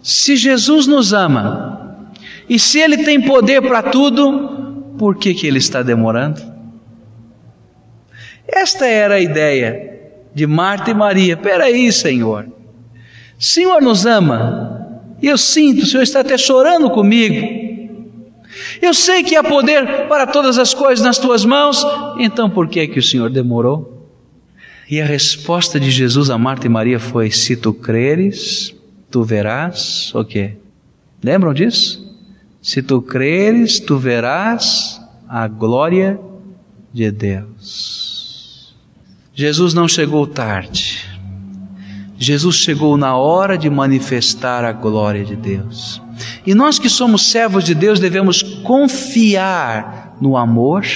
Se 0.00 0.36
Jesus 0.36 0.86
nos 0.86 1.12
ama, 1.12 2.06
e 2.48 2.58
se 2.58 2.78
Ele 2.78 2.98
tem 2.98 3.20
poder 3.20 3.62
para 3.62 3.82
tudo, 3.82 4.53
por 4.98 5.16
que, 5.16 5.34
que 5.34 5.46
ele 5.46 5.58
está 5.58 5.82
demorando? 5.82 6.40
Esta 8.46 8.86
era 8.86 9.14
a 9.14 9.20
ideia 9.20 9.94
de 10.34 10.46
Marta 10.46 10.90
e 10.90 10.94
Maria. 10.94 11.36
Peraí, 11.36 11.90
Senhor. 11.92 12.46
Senhor 13.38 13.80
nos 13.82 14.06
ama. 14.06 15.02
E 15.20 15.26
eu 15.26 15.38
sinto, 15.38 15.82
o 15.82 15.86
Senhor 15.86 16.02
está 16.02 16.20
até 16.20 16.36
chorando 16.36 16.90
comigo. 16.90 17.64
Eu 18.80 18.94
sei 18.94 19.22
que 19.22 19.36
há 19.36 19.42
poder 19.42 20.06
para 20.06 20.26
todas 20.26 20.58
as 20.58 20.74
coisas 20.74 21.04
nas 21.04 21.18
tuas 21.18 21.44
mãos. 21.44 21.84
Então 22.18 22.48
por 22.48 22.68
que 22.68 22.86
que 22.86 22.98
o 22.98 23.02
Senhor 23.02 23.30
demorou? 23.30 24.08
E 24.88 25.00
a 25.00 25.06
resposta 25.06 25.80
de 25.80 25.90
Jesus 25.90 26.28
a 26.30 26.36
Marta 26.36 26.66
e 26.66 26.70
Maria 26.70 27.00
foi: 27.00 27.30
Se 27.30 27.56
tu 27.56 27.72
creres, 27.72 28.74
tu 29.10 29.22
verás 29.22 30.14
o 30.14 30.24
quê? 30.24 30.56
Lembram 31.22 31.54
disso? 31.54 32.03
Se 32.64 32.80
tu 32.80 33.02
creres, 33.02 33.78
tu 33.78 33.98
verás 33.98 34.98
a 35.28 35.46
glória 35.46 36.18
de 36.90 37.10
Deus. 37.10 38.74
Jesus 39.34 39.74
não 39.74 39.86
chegou 39.86 40.26
tarde. 40.26 41.04
Jesus 42.16 42.56
chegou 42.56 42.96
na 42.96 43.18
hora 43.18 43.58
de 43.58 43.68
manifestar 43.68 44.64
a 44.64 44.72
glória 44.72 45.22
de 45.26 45.36
Deus. 45.36 46.00
E 46.46 46.54
nós 46.54 46.78
que 46.78 46.88
somos 46.88 47.26
servos 47.26 47.64
de 47.64 47.74
Deus 47.74 48.00
devemos 48.00 48.42
confiar 48.42 50.16
no 50.18 50.34
amor, 50.34 50.86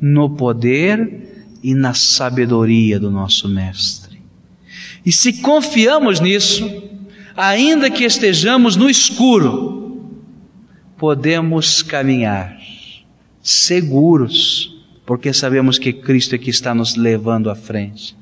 no 0.00 0.30
poder 0.30 1.48
e 1.64 1.74
na 1.74 1.94
sabedoria 1.94 3.00
do 3.00 3.10
nosso 3.10 3.48
Mestre. 3.48 4.22
E 5.04 5.10
se 5.10 5.32
confiamos 5.32 6.20
nisso, 6.20 6.80
ainda 7.36 7.90
que 7.90 8.04
estejamos 8.04 8.76
no 8.76 8.88
escuro, 8.88 9.85
podemos 10.98 11.82
caminhar 11.82 12.58
seguros, 13.42 14.74
porque 15.04 15.32
sabemos 15.32 15.78
que 15.78 15.92
Cristo 15.92 16.34
é 16.34 16.38
que 16.38 16.50
está 16.50 16.74
nos 16.74 16.96
levando 16.96 17.50
à 17.50 17.54
frente. 17.54 18.16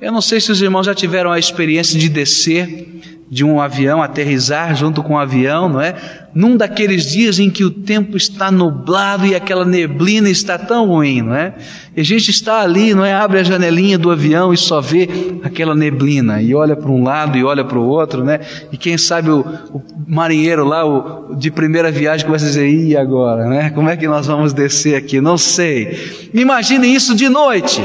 Eu 0.00 0.12
não 0.12 0.20
sei 0.20 0.40
se 0.40 0.50
os 0.50 0.60
irmãos 0.60 0.86
já 0.86 0.94
tiveram 0.94 1.30
a 1.30 1.38
experiência 1.38 1.98
de 1.98 2.08
descer 2.08 2.94
de 3.30 3.42
um 3.42 3.60
avião, 3.60 4.02
aterrizar 4.02 4.76
junto 4.76 5.02
com 5.02 5.14
um 5.14 5.18
avião, 5.18 5.68
não 5.68 5.80
é? 5.80 5.94
Num 6.34 6.56
daqueles 6.56 7.10
dias 7.10 7.38
em 7.38 7.48
que 7.48 7.64
o 7.64 7.70
tempo 7.70 8.16
está 8.16 8.50
nublado 8.50 9.26
e 9.26 9.34
aquela 9.34 9.64
neblina 9.64 10.28
está 10.28 10.58
tão 10.58 10.86
ruim, 10.86 11.22
não 11.22 11.34
é? 11.34 11.54
E 11.96 12.00
a 12.00 12.04
gente 12.04 12.30
está 12.30 12.60
ali, 12.60 12.94
não 12.94 13.04
é? 13.04 13.14
Abre 13.14 13.38
a 13.38 13.42
janelinha 13.42 13.98
do 13.98 14.10
avião 14.10 14.52
e 14.52 14.56
só 14.56 14.80
vê 14.80 15.08
aquela 15.42 15.74
neblina 15.74 16.42
e 16.42 16.54
olha 16.54 16.76
para 16.76 16.90
um 16.90 17.02
lado 17.02 17.38
e 17.38 17.44
olha 17.44 17.64
para 17.64 17.78
o 17.78 17.84
outro, 17.84 18.22
né? 18.22 18.40
E 18.70 18.76
quem 18.76 18.98
sabe 18.98 19.30
o, 19.30 19.40
o 19.40 19.82
marinheiro 20.06 20.64
lá, 20.64 20.84
o, 20.84 21.34
de 21.34 21.50
primeira 21.50 21.90
viagem, 21.90 22.26
começa 22.26 22.44
a 22.44 22.48
dizer: 22.48 22.68
e 22.68 22.96
agora, 22.96 23.48
né? 23.48 23.70
Como 23.70 23.88
é 23.88 23.96
que 23.96 24.06
nós 24.06 24.26
vamos 24.26 24.52
descer 24.52 24.96
aqui? 24.96 25.20
Não 25.20 25.38
sei. 25.38 26.30
Imagine 26.34 26.92
isso 26.92 27.14
de 27.16 27.28
noite. 27.28 27.82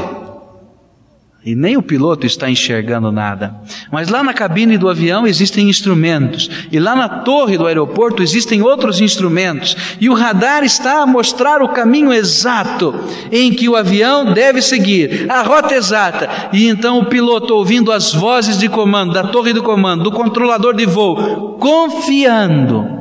E 1.42 1.54
nem 1.54 1.74
o 1.74 1.82
piloto 1.82 2.26
está 2.26 2.50
enxergando 2.50 3.10
nada. 3.10 3.54
Mas 3.90 4.10
lá 4.10 4.22
na 4.22 4.34
cabine 4.34 4.76
do 4.76 4.90
avião 4.90 5.26
existem 5.26 5.70
instrumentos. 5.70 6.50
E 6.70 6.78
lá 6.78 6.94
na 6.94 7.08
torre 7.08 7.56
do 7.56 7.66
aeroporto 7.66 8.22
existem 8.22 8.60
outros 8.60 9.00
instrumentos. 9.00 9.74
E 9.98 10.10
o 10.10 10.14
radar 10.14 10.62
está 10.62 11.02
a 11.02 11.06
mostrar 11.06 11.62
o 11.62 11.70
caminho 11.70 12.12
exato 12.12 12.94
em 13.32 13.54
que 13.54 13.70
o 13.70 13.76
avião 13.76 14.34
deve 14.34 14.60
seguir, 14.60 15.30
a 15.30 15.40
rota 15.40 15.74
exata. 15.74 16.28
E 16.52 16.66
então 16.66 16.98
o 16.98 17.06
piloto, 17.06 17.54
ouvindo 17.54 17.90
as 17.90 18.12
vozes 18.12 18.58
de 18.58 18.68
comando, 18.68 19.14
da 19.14 19.24
torre 19.24 19.54
do 19.54 19.62
comando, 19.62 20.04
do 20.04 20.12
controlador 20.12 20.74
de 20.74 20.84
voo, 20.84 21.56
confiando 21.58 23.00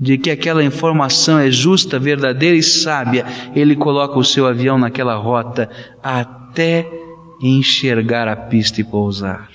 de 0.00 0.18
que 0.18 0.30
aquela 0.30 0.64
informação 0.64 1.38
é 1.38 1.52
justa, 1.52 2.00
verdadeira 2.00 2.56
e 2.56 2.62
sábia, 2.64 3.24
ele 3.54 3.76
coloca 3.76 4.18
o 4.18 4.24
seu 4.24 4.46
avião 4.46 4.76
naquela 4.76 5.14
rota 5.14 5.70
até 6.02 7.09
enxergar 7.40 8.28
a 8.28 8.36
pista 8.36 8.80
e 8.80 8.84
pousar. 8.84 9.48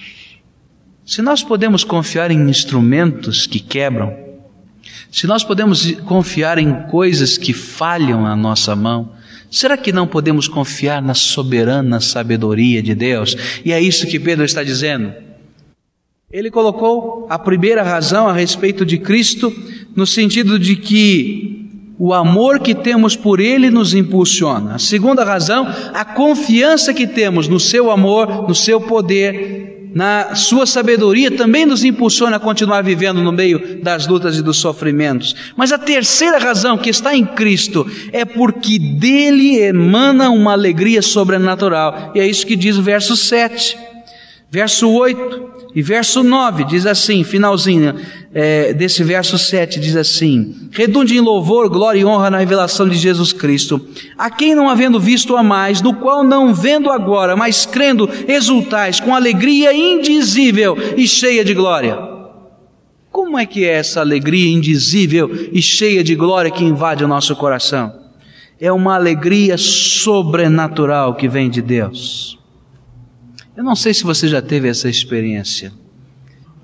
Se 1.05 1.21
nós 1.21 1.43
podemos 1.43 1.83
confiar 1.83 2.31
em 2.31 2.49
instrumentos 2.49 3.45
que 3.45 3.59
quebram, 3.59 4.25
se 5.11 5.27
nós 5.27 5.43
podemos 5.43 5.91
confiar 6.01 6.57
em 6.57 6.73
coisas 6.87 7.37
que 7.37 7.53
falham 7.53 8.23
na 8.23 8.35
nossa 8.35 8.75
mão, 8.75 9.11
será 9.49 9.77
que 9.77 9.91
não 9.91 10.07
podemos 10.07 10.47
confiar 10.47 11.01
na 11.01 11.13
soberana 11.13 11.99
sabedoria 11.99 12.81
de 12.81 12.95
Deus? 12.95 13.35
E 13.63 13.71
é 13.71 13.79
isso 13.79 14.07
que 14.07 14.19
Pedro 14.19 14.43
está 14.43 14.63
dizendo. 14.63 15.13
Ele 16.31 16.49
colocou 16.51 17.27
a 17.29 17.37
primeira 17.37 17.83
razão 17.83 18.27
a 18.27 18.33
respeito 18.33 18.85
de 18.85 18.97
Cristo 18.97 19.53
no 19.95 20.05
sentido 20.05 20.59
de 20.59 20.75
que 20.75 21.64
o 21.97 22.13
amor 22.13 22.59
que 22.59 22.75
temos 22.75 23.15
por 23.15 23.39
Ele 23.39 23.69
nos 23.69 23.93
impulsiona. 23.93 24.75
A 24.75 24.79
segunda 24.79 25.23
razão, 25.23 25.67
a 25.93 26.03
confiança 26.03 26.93
que 26.93 27.07
temos 27.07 27.47
no 27.47 27.59
Seu 27.59 27.89
amor, 27.89 28.47
no 28.47 28.55
Seu 28.55 28.81
poder, 28.81 29.91
na 29.93 30.35
Sua 30.35 30.65
sabedoria 30.65 31.31
também 31.31 31.65
nos 31.65 31.85
impulsiona 31.85 32.35
a 32.35 32.39
continuar 32.39 32.83
vivendo 32.83 33.21
no 33.21 33.31
meio 33.31 33.81
das 33.81 34.05
lutas 34.05 34.37
e 34.37 34.41
dos 34.41 34.57
sofrimentos. 34.57 35.33
Mas 35.55 35.71
a 35.71 35.77
terceira 35.77 36.37
razão, 36.37 36.77
que 36.77 36.89
está 36.89 37.15
em 37.15 37.25
Cristo, 37.25 37.89
é 38.11 38.25
porque 38.25 38.77
dele 38.77 39.57
emana 39.59 40.29
uma 40.29 40.51
alegria 40.51 41.01
sobrenatural. 41.01 42.11
E 42.13 42.19
é 42.19 42.27
isso 42.27 42.45
que 42.45 42.57
diz 42.57 42.77
o 42.77 42.83
verso 42.83 43.15
7. 43.15 43.77
Verso 44.51 44.89
8 44.89 45.54
e 45.75 45.81
verso 45.81 46.23
9 46.23 46.63
diz 46.63 46.85
assim, 46.85 47.21
finalzinho 47.21 47.95
é, 48.33 48.73
desse 48.73 49.03
verso 49.03 49.37
7 49.37 49.77
diz 49.77 49.97
assim: 49.97 50.69
Redunde 50.71 51.17
em 51.17 51.19
louvor, 51.19 51.69
glória 51.69 51.99
e 51.99 52.05
honra 52.05 52.29
na 52.29 52.37
revelação 52.37 52.87
de 52.87 52.95
Jesus 52.95 53.33
Cristo, 53.33 53.85
a 54.17 54.29
quem 54.29 54.55
não 54.55 54.69
havendo 54.69 54.99
visto 55.01 55.35
a 55.35 55.43
mais, 55.43 55.81
no 55.81 55.93
qual 55.93 56.23
não 56.23 56.53
vendo 56.53 56.89
agora, 56.89 57.35
mas 57.35 57.65
crendo, 57.65 58.09
exultais 58.25 59.01
com 59.01 59.13
alegria 59.13 59.73
indizível 59.73 60.77
e 60.95 61.05
cheia 61.05 61.43
de 61.43 61.53
glória. 61.53 61.97
Como 63.11 63.37
é 63.37 63.45
que 63.45 63.65
é 63.65 63.73
essa 63.73 63.99
alegria 63.99 64.49
indizível 64.49 65.29
e 65.51 65.61
cheia 65.61 66.01
de 66.01 66.15
glória 66.15 66.51
que 66.51 66.63
invade 66.63 67.03
o 67.03 67.07
nosso 67.07 67.35
coração? 67.35 67.93
É 68.59 68.71
uma 68.71 68.95
alegria 68.95 69.57
sobrenatural 69.57 71.15
que 71.15 71.27
vem 71.27 71.49
de 71.49 71.61
Deus. 71.61 72.34
Eu 73.55 73.63
não 73.63 73.75
sei 73.75 73.93
se 73.93 74.03
você 74.03 74.27
já 74.27 74.41
teve 74.41 74.67
essa 74.67 74.89
experiência 74.89 75.71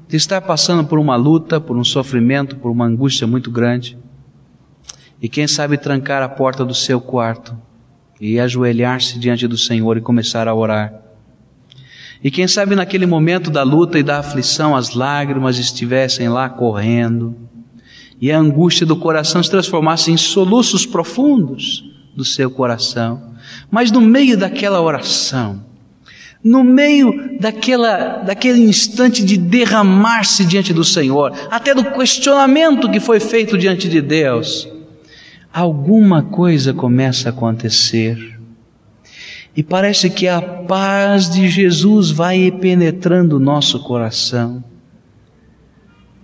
de 0.10 0.18
estar 0.18 0.42
passando 0.42 0.86
por 0.86 1.00
uma 1.00 1.16
luta, 1.16 1.58
por 1.62 1.78
um 1.78 1.86
sofrimento, 1.86 2.58
por 2.58 2.70
uma 2.70 2.86
angústia 2.86 3.26
muito 3.26 3.50
grande, 3.50 3.98
e 5.22 5.30
quem 5.30 5.48
sabe 5.48 5.78
trancar 5.78 6.22
a 6.22 6.28
porta 6.28 6.66
do 6.66 6.76
seu 6.76 7.00
quarto 7.00 7.58
e 8.20 8.38
ajoelhar-se 8.42 9.18
diante 9.18 9.48
do 9.48 9.58
Senhor 9.58 9.96
e 9.96 10.02
começar 10.02 10.50
a 10.50 10.54
orar. 10.54 10.94
E 12.22 12.30
quem 12.30 12.46
sabe 12.46 12.76
naquele 12.76 13.06
momento 13.06 13.50
da 13.50 13.64
luta 13.64 13.98
e 13.98 14.04
da 14.04 14.20
aflição 14.20 14.76
as 14.76 14.94
lágrimas 14.94 15.58
estivessem 15.58 16.28
lá 16.28 16.50
correndo 16.50 17.38
e 18.20 18.34
a 18.34 18.38
angústia 18.38 18.86
do 18.86 18.98
coração 18.98 19.42
se 19.42 19.50
transformasse 19.50 20.12
em 20.12 20.18
soluços 20.18 20.86
profundos 20.86 21.86
do 22.14 22.26
seu 22.26 22.52
coração. 22.52 23.34
Mas 23.72 23.92
no 23.92 24.02
meio 24.02 24.38
daquela 24.38 24.82
oração, 24.82 25.71
no 26.44 26.64
meio 26.64 27.38
daquela, 27.40 28.18
daquele 28.18 28.62
instante 28.62 29.24
de 29.24 29.38
derramar-se 29.38 30.44
diante 30.44 30.74
do 30.74 30.84
Senhor, 30.84 31.32
até 31.52 31.74
do 31.74 31.92
questionamento 31.92 32.90
que 32.90 33.00
foi 33.00 33.20
feito 33.20 33.58
diante 33.58 33.88
de 33.88 34.02
Deus, 34.02 34.68
alguma 35.54 36.24
coisa 36.24 36.74
começa 36.74 37.30
a 37.30 37.32
acontecer. 37.32 38.40
E 39.56 39.62
parece 39.62 40.10
que 40.10 40.28
a 40.28 40.42
paz 40.42 41.30
de 41.30 41.48
Jesus 41.50 42.10
vai 42.10 42.50
penetrando 42.52 43.36
o 43.36 43.40
nosso 43.40 43.80
coração. 43.80 44.64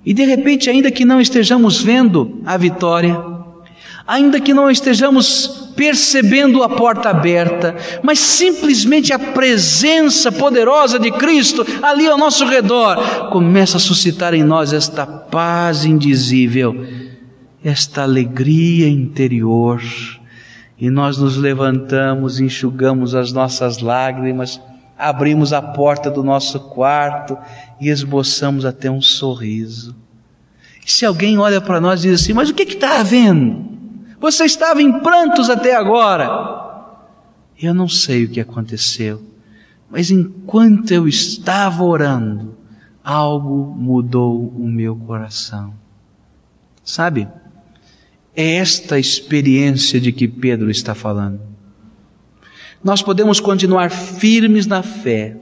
E 0.06 0.14
de 0.14 0.24
repente, 0.24 0.70
ainda 0.70 0.90
que 0.90 1.04
não 1.04 1.20
estejamos 1.20 1.82
vendo 1.82 2.42
a 2.46 2.56
vitória, 2.56 3.22
ainda 4.08 4.40
que 4.40 4.54
não 4.54 4.72
estejamos 4.72 5.57
percebendo 5.78 6.64
a 6.64 6.68
porta 6.68 7.12
aberta, 7.12 7.76
mas 8.02 8.18
simplesmente 8.20 9.14
a 9.14 9.20
presença 9.20 10.32
poderosa 10.32 10.98
de 10.98 11.12
Cristo 11.12 11.66
ali 11.84 12.08
ao 12.08 12.18
nosso 12.18 12.46
redor 12.46 13.30
começa 13.30 13.78
a 13.78 13.80
suscitar 13.80 14.34
em 14.34 14.44
nós 14.44 14.74
esta 14.74 15.06
paz 15.06 15.86
indizível, 15.86 16.86
esta 17.64 18.02
alegria 18.02 18.90
interior. 18.90 19.82
E 20.80 20.90
nós 20.90 21.18
nos 21.18 21.38
levantamos, 21.38 22.40
enxugamos 22.40 23.14
as 23.14 23.32
nossas 23.32 23.80
lágrimas, 23.80 24.60
abrimos 24.98 25.54
a 25.54 25.62
porta 25.62 26.10
do 26.10 26.24
nosso 26.24 26.60
quarto 26.60 27.38
e 27.80 27.90
esboçamos 27.90 28.66
até 28.66 28.90
um 28.90 29.02
sorriso. 29.02 29.96
E 30.86 30.92
se 30.92 31.06
alguém 31.06 31.38
olha 31.38 31.62
para 31.62 31.80
nós 31.80 32.04
e 32.04 32.10
diz 32.10 32.22
assim: 32.22 32.34
Mas 32.34 32.50
o 32.50 32.54
que 32.54 32.64
está 32.64 33.00
havendo? 33.00 33.77
Você 34.20 34.46
estava 34.46 34.82
em 34.82 35.00
prantos 35.00 35.50
até 35.50 35.76
agora. 35.76 36.28
Eu 37.60 37.74
não 37.74 37.88
sei 37.88 38.26
o 38.26 38.30
que 38.30 38.40
aconteceu, 38.40 39.22
mas 39.90 40.12
enquanto 40.12 40.92
eu 40.92 41.08
estava 41.08 41.84
orando, 41.84 42.56
algo 43.04 43.74
mudou 43.76 44.48
o 44.48 44.68
meu 44.68 44.96
coração. 44.96 45.74
Sabe? 46.84 47.28
É 48.36 48.56
esta 48.56 49.00
experiência 49.00 50.00
de 50.00 50.12
que 50.12 50.28
Pedro 50.28 50.70
está 50.70 50.94
falando. 50.94 51.42
Nós 52.84 53.02
podemos 53.02 53.40
continuar 53.40 53.90
firmes 53.90 54.68
na 54.68 54.84
fé, 54.84 55.36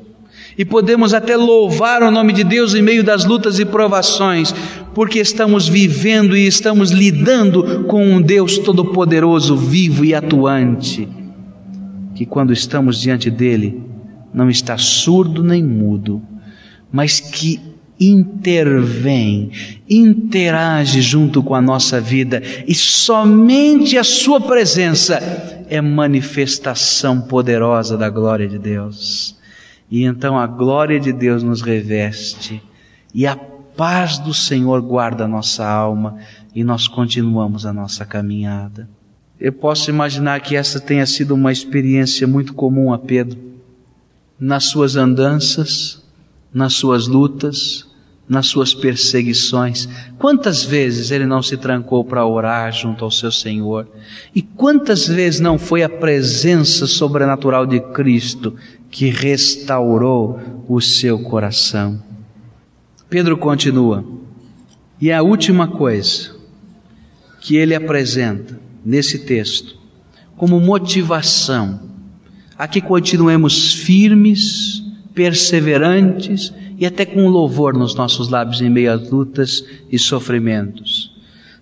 e 0.57 0.63
podemos 0.63 1.13
até 1.13 1.35
louvar 1.35 2.01
o 2.01 2.11
nome 2.11 2.33
de 2.33 2.43
Deus 2.43 2.73
em 2.73 2.81
meio 2.81 3.03
das 3.03 3.25
lutas 3.25 3.59
e 3.59 3.65
provações, 3.65 4.53
porque 4.93 5.19
estamos 5.19 5.67
vivendo 5.67 6.35
e 6.35 6.47
estamos 6.47 6.91
lidando 6.91 7.83
com 7.85 8.05
um 8.05 8.21
Deus 8.21 8.57
todo-poderoso, 8.57 9.57
vivo 9.57 10.05
e 10.05 10.13
atuante, 10.13 11.07
que 12.13 12.25
quando 12.25 12.53
estamos 12.53 12.99
diante 12.99 13.29
dele, 13.29 13.83
não 14.33 14.49
está 14.49 14.77
surdo 14.77 15.43
nem 15.43 15.63
mudo, 15.63 16.21
mas 16.91 17.19
que 17.19 17.59
intervém, 17.99 19.51
interage 19.89 21.01
junto 21.01 21.41
com 21.41 21.55
a 21.55 21.61
nossa 21.61 22.01
vida 22.01 22.41
e 22.67 22.75
somente 22.75 23.97
a 23.97 24.03
Sua 24.03 24.41
presença 24.41 25.17
é 25.69 25.79
manifestação 25.81 27.21
poderosa 27.21 27.97
da 27.97 28.09
glória 28.09 28.47
de 28.47 28.59
Deus. 28.59 29.35
E 29.89 30.03
então 30.03 30.37
a 30.37 30.47
glória 30.47 30.99
de 30.99 31.13
Deus 31.13 31.43
nos 31.43 31.61
reveste 31.61 32.61
e 33.13 33.25
a 33.27 33.35
paz 33.35 34.17
do 34.17 34.33
Senhor 34.33 34.81
guarda 34.81 35.25
a 35.25 35.27
nossa 35.27 35.65
alma 35.67 36.17
e 36.53 36.63
nós 36.63 36.87
continuamos 36.87 37.65
a 37.65 37.73
nossa 37.73 38.05
caminhada. 38.05 38.89
Eu 39.39 39.51
posso 39.51 39.89
imaginar 39.89 40.39
que 40.39 40.55
essa 40.55 40.79
tenha 40.79 41.05
sido 41.05 41.33
uma 41.33 41.51
experiência 41.51 42.25
muito 42.25 42.53
comum 42.53 42.93
a 42.93 42.97
Pedro. 42.97 43.37
Nas 44.39 44.65
suas 44.65 44.95
andanças, 44.95 46.01
nas 46.53 46.73
suas 46.73 47.07
lutas, 47.07 47.85
nas 48.27 48.47
suas 48.47 48.73
perseguições. 48.73 49.87
Quantas 50.17 50.63
vezes 50.63 51.11
ele 51.11 51.25
não 51.25 51.41
se 51.41 51.57
trancou 51.57 52.03
para 52.03 52.25
orar 52.25 52.71
junto 52.71 53.03
ao 53.05 53.11
seu 53.11 53.31
Senhor? 53.31 53.87
E 54.33 54.41
quantas 54.41 55.07
vezes 55.07 55.39
não 55.39 55.59
foi 55.59 55.83
a 55.83 55.89
presença 55.89 56.87
sobrenatural 56.87 57.65
de 57.65 57.79
Cristo 57.79 58.55
que 58.95 59.09
restaurou 59.09 60.39
o 60.69 60.79
seu 60.79 61.19
coração? 61.19 62.01
Pedro 63.09 63.35
continua. 63.35 64.05
E 65.01 65.11
a 65.11 65.21
última 65.21 65.67
coisa 65.67 66.33
que 67.41 67.57
ele 67.57 67.75
apresenta 67.75 68.57
nesse 68.85 69.25
texto, 69.25 69.77
como 70.37 70.61
motivação 70.61 71.81
a 72.57 72.69
que 72.69 72.79
continuemos 72.79 73.73
firmes, 73.73 74.81
perseverantes 75.13 76.53
e 76.77 76.85
até 76.85 77.05
com 77.05 77.27
louvor 77.27 77.73
nos 77.73 77.95
nossos 77.95 78.29
lábios 78.29 78.61
em 78.61 78.69
meio 78.69 78.93
às 78.93 79.09
lutas 79.09 79.65
e 79.91 79.99
sofrimentos. 79.99 81.11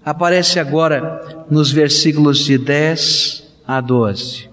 Aparece 0.06 0.60
agora 0.60 1.48
nos 1.50 1.72
versículos 1.72 2.46
de 2.46 2.60
10 2.60 3.44
a 3.66 3.82
12. 3.82 4.53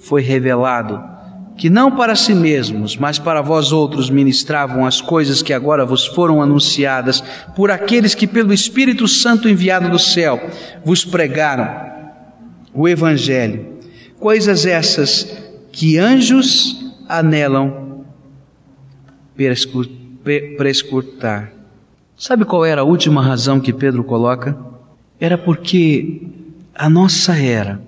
foi 0.00 0.22
revelado 0.22 1.00
que 1.60 1.68
não 1.68 1.94
para 1.94 2.16
si 2.16 2.34
mesmos, 2.34 2.96
mas 2.96 3.18
para 3.18 3.42
vós 3.42 3.70
outros 3.70 4.08
ministravam 4.08 4.86
as 4.86 5.02
coisas 5.02 5.42
que 5.42 5.52
agora 5.52 5.84
vos 5.84 6.06
foram 6.06 6.40
anunciadas 6.40 7.22
por 7.54 7.70
aqueles 7.70 8.14
que 8.14 8.26
pelo 8.26 8.50
Espírito 8.50 9.06
Santo 9.06 9.46
enviado 9.46 9.90
do 9.90 9.98
céu 9.98 10.40
vos 10.82 11.04
pregaram 11.04 11.68
o 12.72 12.88
Evangelho, 12.88 13.74
coisas 14.18 14.64
essas 14.64 15.30
que 15.70 15.98
anjos 15.98 16.82
anelam 17.06 18.06
prescrutar. 20.56 21.52
Sabe 22.16 22.46
qual 22.46 22.64
era 22.64 22.80
a 22.80 22.84
última 22.84 23.22
razão 23.22 23.60
que 23.60 23.72
Pedro 23.72 24.02
coloca? 24.02 24.56
Era 25.20 25.36
porque 25.36 26.22
a 26.74 26.88
nossa 26.88 27.36
era, 27.36 27.82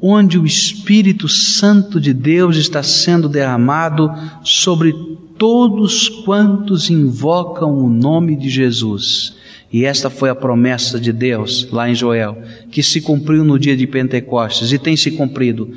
onde 0.00 0.38
o 0.38 0.46
Espírito 0.46 1.28
Santo 1.28 2.00
de 2.00 2.12
Deus 2.14 2.56
está 2.56 2.82
sendo 2.82 3.28
derramado 3.28 4.10
sobre 4.42 4.94
todos 5.36 6.08
quantos 6.08 6.90
invocam 6.90 7.72
o 7.78 7.88
nome 7.88 8.36
de 8.36 8.48
Jesus, 8.48 9.34
e 9.72 9.84
esta 9.84 10.10
foi 10.10 10.28
a 10.28 10.34
promessa 10.34 10.98
de 10.98 11.12
Deus 11.12 11.68
lá 11.70 11.88
em 11.88 11.94
Joel, 11.94 12.42
que 12.70 12.82
se 12.82 13.00
cumpriu 13.00 13.44
no 13.44 13.58
dia 13.58 13.76
de 13.76 13.86
Pentecostes 13.86 14.72
e 14.72 14.78
tem 14.78 14.96
se 14.96 15.12
cumprido. 15.12 15.72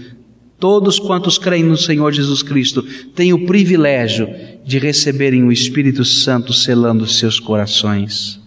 Todos 0.59 0.97
quantos 0.97 1.37
creem 1.37 1.63
no 1.63 1.77
Senhor 1.77 2.11
Jesus 2.11 2.41
Cristo 2.41 2.81
têm 3.13 3.33
o 3.33 3.45
privilégio 3.45 4.27
de 4.65 4.79
receberem 4.79 5.43
o 5.43 5.51
Espírito 5.51 6.03
Santo 6.05 6.53
selando 6.53 7.05
seus 7.05 7.39
corações. 7.39 8.39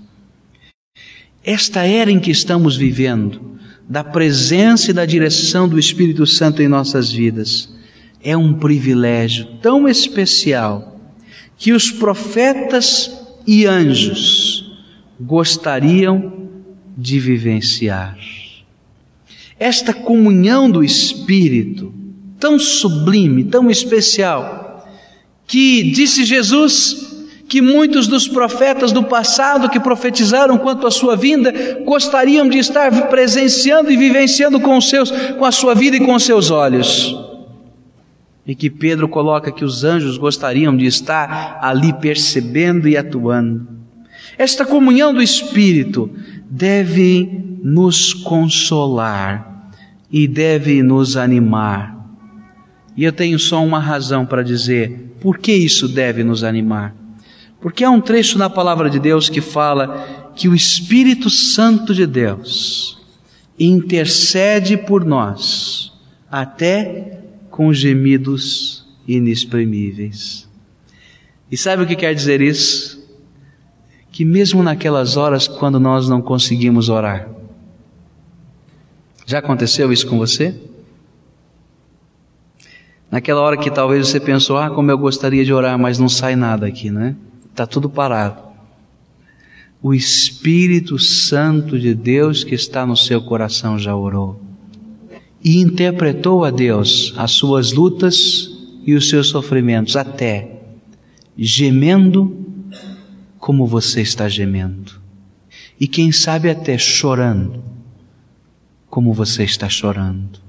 Esta 1.44 1.82
era 1.82 2.10
em 2.10 2.18
que 2.18 2.30
estamos 2.30 2.76
vivendo, 2.76 3.55
da 3.88 4.02
presença 4.02 4.90
e 4.90 4.94
da 4.94 5.06
direção 5.06 5.68
do 5.68 5.78
Espírito 5.78 6.26
Santo 6.26 6.60
em 6.60 6.68
nossas 6.68 7.10
vidas, 7.10 7.68
é 8.22 8.36
um 8.36 8.54
privilégio 8.54 9.46
tão 9.62 9.88
especial 9.88 11.00
que 11.56 11.72
os 11.72 11.90
profetas 11.90 13.10
e 13.46 13.64
anjos 13.66 14.76
gostariam 15.20 16.48
de 16.96 17.20
vivenciar. 17.20 18.18
Esta 19.58 19.94
comunhão 19.94 20.70
do 20.70 20.82
Espírito, 20.82 21.94
tão 22.38 22.58
sublime, 22.58 23.44
tão 23.44 23.70
especial, 23.70 24.86
que 25.46 25.92
disse 25.92 26.24
Jesus 26.24 27.15
que 27.48 27.60
muitos 27.60 28.08
dos 28.08 28.26
profetas 28.26 28.92
do 28.92 29.04
passado 29.04 29.68
que 29.68 29.78
profetizaram 29.78 30.58
quanto 30.58 30.86
à 30.86 30.90
sua 30.90 31.16
vinda 31.16 31.52
gostariam 31.84 32.48
de 32.48 32.58
estar 32.58 33.08
presenciando 33.08 33.90
e 33.90 33.96
vivenciando 33.96 34.60
com 34.60 34.76
os 34.76 34.88
seus, 34.88 35.10
com 35.10 35.44
a 35.44 35.52
sua 35.52 35.74
vida 35.74 35.96
e 35.96 36.00
com 36.00 36.14
os 36.14 36.24
seus 36.24 36.50
olhos. 36.50 37.16
E 38.46 38.54
que 38.54 38.70
Pedro 38.70 39.08
coloca 39.08 39.52
que 39.52 39.64
os 39.64 39.84
anjos 39.84 40.18
gostariam 40.18 40.76
de 40.76 40.86
estar 40.86 41.58
ali 41.62 41.92
percebendo 41.92 42.88
e 42.88 42.96
atuando. 42.96 43.68
Esta 44.38 44.64
comunhão 44.64 45.14
do 45.14 45.22
Espírito 45.22 46.10
deve 46.48 47.58
nos 47.62 48.12
consolar 48.12 49.70
e 50.10 50.28
deve 50.28 50.82
nos 50.82 51.16
animar. 51.16 51.96
E 52.96 53.04
eu 53.04 53.12
tenho 53.12 53.38
só 53.38 53.64
uma 53.64 53.78
razão 53.78 54.24
para 54.24 54.42
dizer 54.42 55.14
por 55.20 55.38
que 55.38 55.52
isso 55.52 55.88
deve 55.88 56.22
nos 56.22 56.44
animar. 56.44 56.94
Porque 57.66 57.82
há 57.82 57.90
um 57.90 58.00
trecho 58.00 58.38
na 58.38 58.48
palavra 58.48 58.88
de 58.88 59.00
Deus 59.00 59.28
que 59.28 59.40
fala 59.40 60.30
que 60.36 60.48
o 60.48 60.54
Espírito 60.54 61.28
Santo 61.28 61.92
de 61.92 62.06
Deus 62.06 62.96
intercede 63.58 64.76
por 64.76 65.04
nós 65.04 65.92
até 66.30 67.22
com 67.50 67.74
gemidos 67.74 68.86
inexprimíveis. 69.04 70.48
E 71.50 71.56
sabe 71.56 71.82
o 71.82 71.86
que 71.88 71.96
quer 71.96 72.14
dizer 72.14 72.40
isso? 72.40 73.04
que 74.12 74.24
mesmo 74.24 74.62
naquelas 74.62 75.16
horas 75.16 75.48
quando 75.48 75.80
nós 75.80 76.08
não 76.08 76.22
conseguimos 76.22 76.88
orar, 76.88 77.28
já 79.26 79.40
aconteceu 79.40 79.92
isso 79.92 80.06
com 80.06 80.18
você? 80.18 80.54
Naquela 83.10 83.40
hora 83.40 83.56
que 83.56 83.72
talvez 83.72 84.06
você 84.06 84.20
pensou, 84.20 84.56
ah, 84.56 84.70
como 84.70 84.88
eu 84.88 84.96
gostaria 84.96 85.44
de 85.44 85.52
orar, 85.52 85.76
mas 85.76 85.98
não 85.98 86.08
sai 86.08 86.36
nada 86.36 86.64
aqui, 86.64 86.92
né? 86.92 87.16
Está 87.56 87.66
tudo 87.66 87.88
parado. 87.88 88.42
O 89.82 89.94
Espírito 89.94 90.98
Santo 90.98 91.78
de 91.78 91.94
Deus 91.94 92.44
que 92.44 92.54
está 92.54 92.84
no 92.84 92.94
seu 92.94 93.22
coração 93.22 93.78
já 93.78 93.96
orou 93.96 94.38
e 95.42 95.58
interpretou 95.62 96.44
a 96.44 96.50
Deus 96.50 97.14
as 97.16 97.30
suas 97.30 97.72
lutas 97.72 98.50
e 98.84 98.92
os 98.92 99.08
seus 99.08 99.28
sofrimentos, 99.28 99.96
até 99.96 100.64
gemendo 101.34 102.44
como 103.38 103.66
você 103.66 104.02
está 104.02 104.28
gemendo, 104.28 105.00
e 105.80 105.88
quem 105.88 106.12
sabe 106.12 106.50
até 106.50 106.76
chorando 106.76 107.64
como 108.90 109.14
você 109.14 109.44
está 109.44 109.66
chorando. 109.66 110.40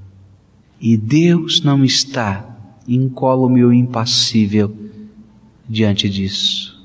E 0.81 0.97
Deus 0.97 1.61
não 1.61 1.85
está 1.85 2.53
incólume 2.85 3.63
ou 3.63 3.71
impassível 3.71 4.75
diante 5.69 6.09
disso. 6.09 6.76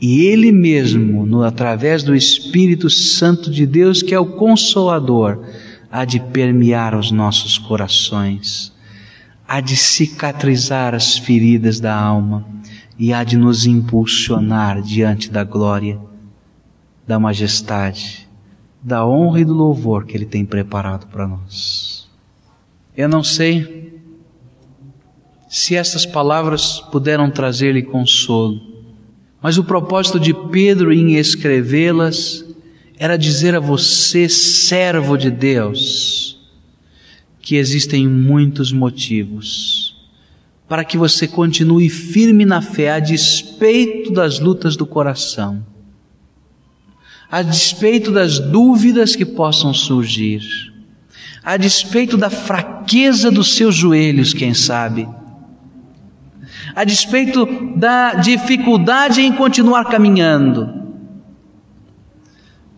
E 0.00 0.22
Ele 0.22 0.50
mesmo, 0.52 1.24
no, 1.24 1.42
através 1.42 2.02
do 2.02 2.14
Espírito 2.14 2.90
Santo 2.90 3.50
de 3.50 3.66
Deus, 3.66 4.02
que 4.02 4.14
é 4.14 4.18
o 4.18 4.26
Consolador, 4.26 5.44
há 5.90 6.04
de 6.04 6.18
permear 6.18 6.96
os 6.96 7.10
nossos 7.10 7.56
corações, 7.56 8.72
há 9.46 9.60
de 9.60 9.76
cicatrizar 9.76 10.94
as 10.94 11.16
feridas 11.16 11.78
da 11.78 11.94
alma 11.94 12.44
e 12.98 13.12
há 13.12 13.22
de 13.22 13.36
nos 13.36 13.66
impulsionar 13.66 14.82
diante 14.82 15.30
da 15.30 15.44
glória, 15.44 15.98
da 17.06 17.18
majestade, 17.18 18.28
da 18.82 19.06
honra 19.06 19.40
e 19.40 19.44
do 19.44 19.54
louvor 19.54 20.04
que 20.04 20.16
Ele 20.16 20.26
tem 20.26 20.44
preparado 20.44 21.06
para 21.06 21.28
nós. 21.28 22.08
Eu 22.96 23.08
não 23.08 23.22
sei 23.22 24.00
se 25.48 25.76
essas 25.76 26.04
palavras 26.04 26.80
puderam 26.90 27.30
trazer-lhe 27.30 27.82
consolo, 27.82 28.73
mas 29.44 29.58
o 29.58 29.64
propósito 29.64 30.18
de 30.18 30.32
Pedro 30.32 30.90
em 30.90 31.16
escrevê-las 31.16 32.42
era 32.98 33.18
dizer 33.18 33.54
a 33.54 33.60
você, 33.60 34.26
servo 34.26 35.18
de 35.18 35.30
Deus, 35.30 36.40
que 37.42 37.56
existem 37.56 38.08
muitos 38.08 38.72
motivos 38.72 39.94
para 40.66 40.82
que 40.82 40.96
você 40.96 41.28
continue 41.28 41.90
firme 41.90 42.46
na 42.46 42.62
fé 42.62 42.92
a 42.92 42.98
despeito 42.98 44.10
das 44.10 44.40
lutas 44.40 44.76
do 44.78 44.86
coração 44.86 45.62
a 47.30 47.42
despeito 47.42 48.10
das 48.10 48.38
dúvidas 48.38 49.14
que 49.14 49.26
possam 49.26 49.74
surgir, 49.74 50.40
a 51.42 51.56
despeito 51.58 52.16
da 52.16 52.30
fraqueza 52.30 53.30
dos 53.30 53.56
seus 53.56 53.74
joelhos, 53.74 54.32
quem 54.32 54.54
sabe, 54.54 55.06
a 56.74 56.84
despeito 56.84 57.46
da 57.76 58.14
dificuldade 58.14 59.20
em 59.20 59.32
continuar 59.32 59.84
caminhando, 59.84 60.82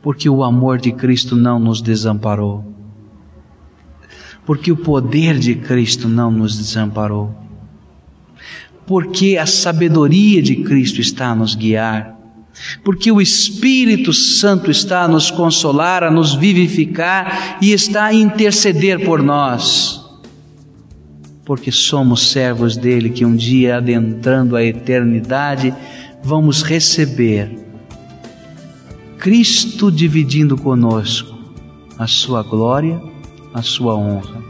porque 0.02 0.28
o 0.28 0.44
amor 0.44 0.78
de 0.78 0.92
Cristo 0.92 1.34
não 1.34 1.58
nos 1.58 1.80
desamparou, 1.80 2.64
porque 4.44 4.70
o 4.70 4.76
poder 4.76 5.38
de 5.38 5.54
Cristo 5.54 6.08
não 6.08 6.30
nos 6.30 6.56
desamparou, 6.56 7.34
porque 8.86 9.36
a 9.36 9.46
sabedoria 9.46 10.42
de 10.42 10.56
Cristo 10.56 11.00
está 11.00 11.28
a 11.28 11.34
nos 11.34 11.54
guiar. 11.54 12.14
Porque 12.82 13.12
o 13.12 13.20
Espírito 13.20 14.14
Santo 14.14 14.70
está 14.70 15.02
a 15.02 15.08
nos 15.08 15.30
consolar, 15.30 16.02
a 16.02 16.10
nos 16.10 16.34
vivificar 16.34 17.58
e 17.60 17.72
está 17.72 18.06
a 18.06 18.14
interceder 18.14 19.04
por 19.04 19.22
nós. 19.22 20.05
Porque 21.46 21.72
somos 21.72 22.30
servos 22.30 22.76
dele 22.76 23.08
que 23.08 23.24
um 23.24 23.34
dia, 23.34 23.78
adentrando 23.78 24.54
a 24.54 24.62
eternidade, 24.62 25.72
vamos 26.22 26.62
receber 26.62 27.64
Cristo 29.26 29.90
dividindo 29.90 30.56
conosco 30.56 31.36
a 31.98 32.06
sua 32.06 32.44
glória, 32.44 33.02
a 33.52 33.60
sua 33.60 33.94
honra 33.94 34.40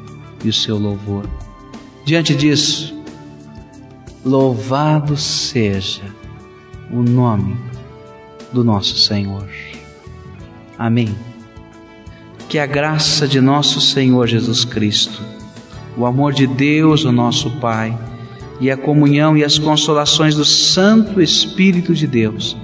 e 0.44 0.48
o 0.48 0.52
seu 0.52 0.76
louvor. 0.76 1.26
Diante 2.04 2.34
disso, 2.34 2.94
louvado 4.24 5.16
seja 5.16 6.02
o 6.90 7.02
nome 7.02 7.56
do 8.52 8.62
nosso 8.62 8.98
Senhor. 8.98 9.48
Amém. 10.78 11.16
Que 12.48 12.58
a 12.58 12.66
graça 12.66 13.26
de 13.26 13.40
nosso 13.40 13.80
Senhor 13.80 14.26
Jesus 14.26 14.64
Cristo, 14.64 15.22
o 15.96 16.06
amor 16.06 16.32
de 16.32 16.46
Deus, 16.46 17.04
o 17.04 17.12
nosso 17.12 17.50
Pai, 17.58 17.96
e 18.60 18.70
a 18.70 18.76
comunhão 18.76 19.36
e 19.36 19.44
as 19.44 19.58
consolações 19.58 20.34
do 20.34 20.44
Santo 20.44 21.20
Espírito 21.20 21.94
de 21.94 22.06
Deus 22.06 22.56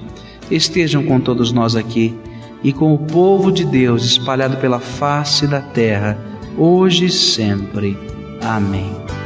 estejam 0.50 1.02
com 1.04 1.18
todos 1.18 1.52
nós 1.52 1.74
aqui 1.74 2.14
e 2.62 2.72
com 2.72 2.94
o 2.94 2.98
povo 2.98 3.50
de 3.50 3.64
Deus 3.64 4.04
espalhado 4.04 4.56
pela 4.58 4.78
face 4.78 5.46
da 5.46 5.60
terra, 5.60 6.18
hoje 6.56 7.06
e 7.06 7.10
sempre. 7.10 7.98
Amém. 8.40 9.21